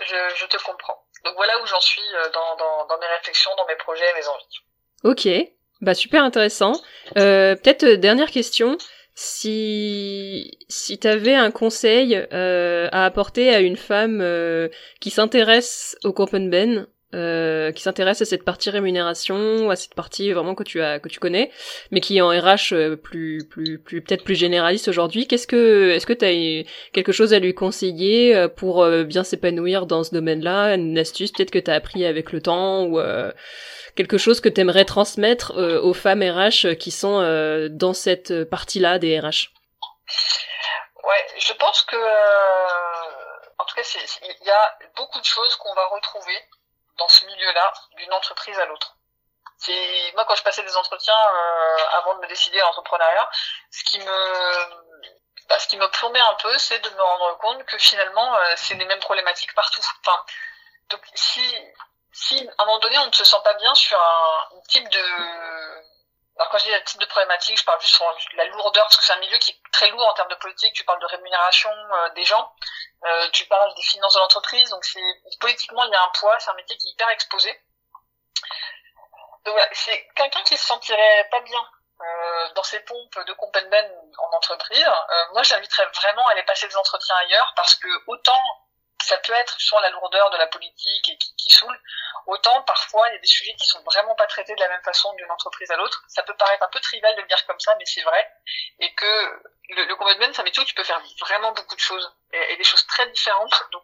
[0.02, 0.98] je, je, te comprends.
[1.26, 4.20] Donc voilà où j'en suis euh, dans, dans, dans, mes réflexions, dans mes projets et
[4.20, 4.60] mes envies.
[5.04, 5.28] Ok.
[5.82, 6.74] Bah super intéressant.
[7.18, 8.78] Euh, Peut-être dernière question.
[9.16, 14.70] Si si t'avais un conseil euh, à apporter à une femme euh,
[15.02, 20.56] qui s'intéresse au Compenben, euh, qui s'intéresse à cette partie rémunération, à cette partie vraiment
[20.56, 21.52] que tu as que tu connais,
[21.92, 25.92] mais qui est en RH euh, plus plus plus peut-être plus généraliste aujourd'hui, qu'est-ce que
[25.92, 30.04] est-ce que tu as quelque chose à lui conseiller euh, pour euh, bien s'épanouir dans
[30.04, 33.00] ce domaine-là, une astuce peut-être que tu as appris avec le temps ou
[33.96, 35.54] quelque chose que tu aimerais transmettre
[35.84, 37.22] aux femmes RH qui sont
[37.70, 39.52] dans cette partie-là des RH
[41.04, 41.98] Ouais, je pense que
[43.64, 43.82] en tout cas,
[44.42, 46.38] il y a beaucoup de choses qu'on va retrouver
[46.98, 48.96] dans ce milieu-là d'une entreprise à l'autre.
[49.58, 53.30] C'est moi quand je passais des entretiens euh, avant de me décider à l'entrepreneuriat,
[53.72, 54.94] ce qui me
[55.48, 58.54] bah, ce qui me plombait un peu, c'est de me rendre compte que finalement euh,
[58.58, 59.82] c'est les mêmes problématiques partout.
[60.02, 60.26] Enfin,
[60.90, 61.56] donc si
[62.12, 65.04] si à un moment donné on ne se sent pas bien sur un, type de
[66.38, 68.06] alors quand je dis un type de problématique, je parle juste sur
[68.36, 70.74] la lourdeur, parce que c'est un milieu qui est très lourd en termes de politique.
[70.74, 72.52] Tu parles de rémunération euh, des gens,
[73.06, 76.40] euh, tu parles des finances de l'entreprise, donc c'est politiquement il y a un poids,
[76.40, 77.52] c'est un métier qui est hyper exposé.
[79.46, 81.70] Donc voilà, c'est quelqu'un qui se sentirait pas bien
[82.02, 84.86] euh, dans ses pompes de Compenben en entreprise.
[84.86, 88.42] Euh, moi, j'inviterais vraiment à aller passer des entretiens ailleurs parce que autant
[89.04, 91.80] ça peut être sur la lourdeur de la politique et qui, qui saoule,
[92.28, 94.84] autant parfois il y a des sujets qui sont vraiment pas traités de la même
[94.84, 96.04] façon d'une entreprise à l'autre.
[96.08, 98.32] Ça peut paraître un peu trivial de le dire comme ça, mais c'est vrai.
[98.80, 101.80] Et que le, le combat c'est un métier où tu peux faire vraiment beaucoup de
[101.80, 103.64] choses et, des choses très différentes.
[103.72, 103.84] Donc,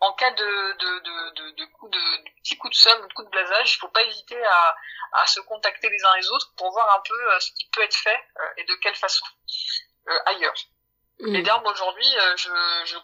[0.00, 3.12] en cas de, de, de, de, de, coup de, de petit coup de somme, de
[3.14, 4.76] coup de blasage, il faut pas hésiter à,
[5.14, 7.82] à se contacter les uns les autres pour voir un peu euh, ce qui peut
[7.82, 9.24] être fait euh, et de quelle façon
[10.08, 10.54] euh, ailleurs.
[11.20, 11.34] Mmh.
[11.36, 12.48] Et d'ailleurs, aujourd'hui, euh, je,
[12.84, 12.96] je,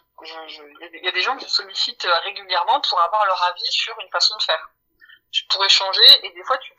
[0.47, 0.61] je,
[0.93, 3.95] il y a des gens qui me sollicitent euh, régulièrement pour avoir leur avis sur
[4.01, 4.69] une façon de faire.
[5.31, 6.73] Je pourrais changer et des fois, tu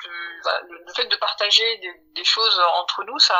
[0.44, 3.34] bah, le, fait de partager des, des, choses entre nous, ça,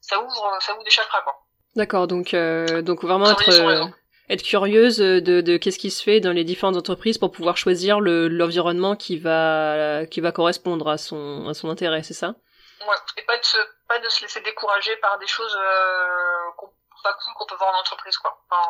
[0.00, 1.34] ça ouvre, ça ouvre des chakras, quoi.
[1.76, 3.84] D'accord, donc, euh, donc vraiment être, euh,
[4.30, 8.00] être curieuse de, de qu'est-ce qui se fait dans les différentes entreprises pour pouvoir choisir
[8.00, 12.36] le, l'environnement qui va, qui va correspondre à son, à son intérêt, c'est ça?
[12.80, 13.58] Ouais, et pas de se,
[13.88, 16.70] pas de se laisser décourager par des choses euh, qu'on
[17.06, 18.36] pas qu'on peut voir en entreprise, quoi.
[18.50, 18.62] Enfin,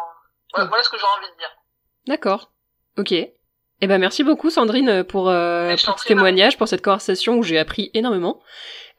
[0.52, 0.68] voilà, mmh.
[0.68, 1.50] voilà ce que j'ai envie de dire.
[2.06, 2.50] D'accord.
[2.98, 3.12] Ok.
[3.12, 7.58] Eh ben merci beaucoup Sandrine pour, euh, pour ce témoignage, pour cette conversation où j'ai
[7.58, 8.40] appris énormément.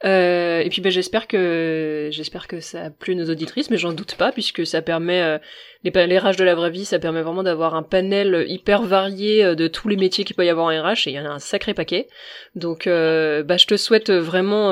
[0.04, 3.92] Euh, et puis ben, j'espère que j'espère que ça a plu nos auditrices, mais j'en
[3.92, 5.38] doute pas puisque ça permet euh,
[5.82, 9.44] les, les RH de la vraie vie, ça permet vraiment d'avoir un panel hyper varié
[9.44, 11.24] euh, de tous les métiers qu'il peut y avoir en RH et il y en
[11.24, 12.06] a un sacré paquet.
[12.54, 14.70] Donc bah, je te souhaite vraiment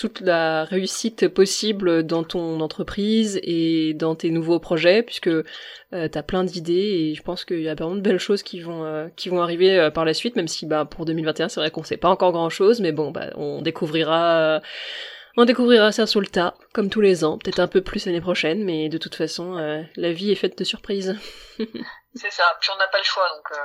[0.00, 5.44] toute la réussite possible dans ton entreprise et dans tes nouveaux projets puisque euh,
[5.90, 8.82] t'as plein d'idées et je pense qu'il y a vraiment de belles choses qui vont
[8.82, 11.70] euh, qui vont arriver euh, par la suite même si bah pour 2021 c'est vrai
[11.70, 14.62] qu'on sait pas encore grand chose mais bon bah on découvrira
[15.36, 18.22] on découvrira ça sur le tas comme tous les ans peut-être un peu plus l'année
[18.22, 19.56] prochaine mais de toute façon
[19.96, 21.14] la vie est faite de surprises.
[21.58, 23.58] C'est ça puis on n'a pas le choix donc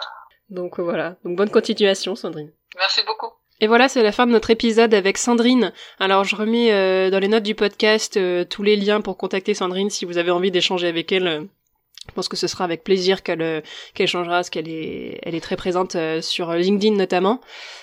[0.49, 1.15] donc voilà.
[1.23, 2.51] Donc bonne continuation Sandrine.
[2.77, 3.31] Merci beaucoup
[3.61, 5.71] et voilà, c'est la fin de notre épisode avec Sandrine.
[5.99, 9.53] Alors je remets euh, dans les notes du podcast euh, tous les liens pour contacter
[9.53, 11.27] Sandrine si vous avez envie d'échanger avec elle.
[11.27, 11.41] Euh,
[12.09, 13.63] je pense que ce sera avec plaisir qu'elle
[13.95, 17.41] qu'elle changera, parce qu'elle est elle est très présente sur LinkedIn notamment.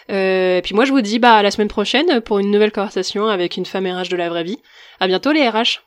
[0.08, 3.26] et puis moi je vous dis bah à la semaine prochaine pour une nouvelle conversation
[3.26, 4.60] avec une femme RH de la vraie vie.
[5.00, 5.80] À bientôt les RH.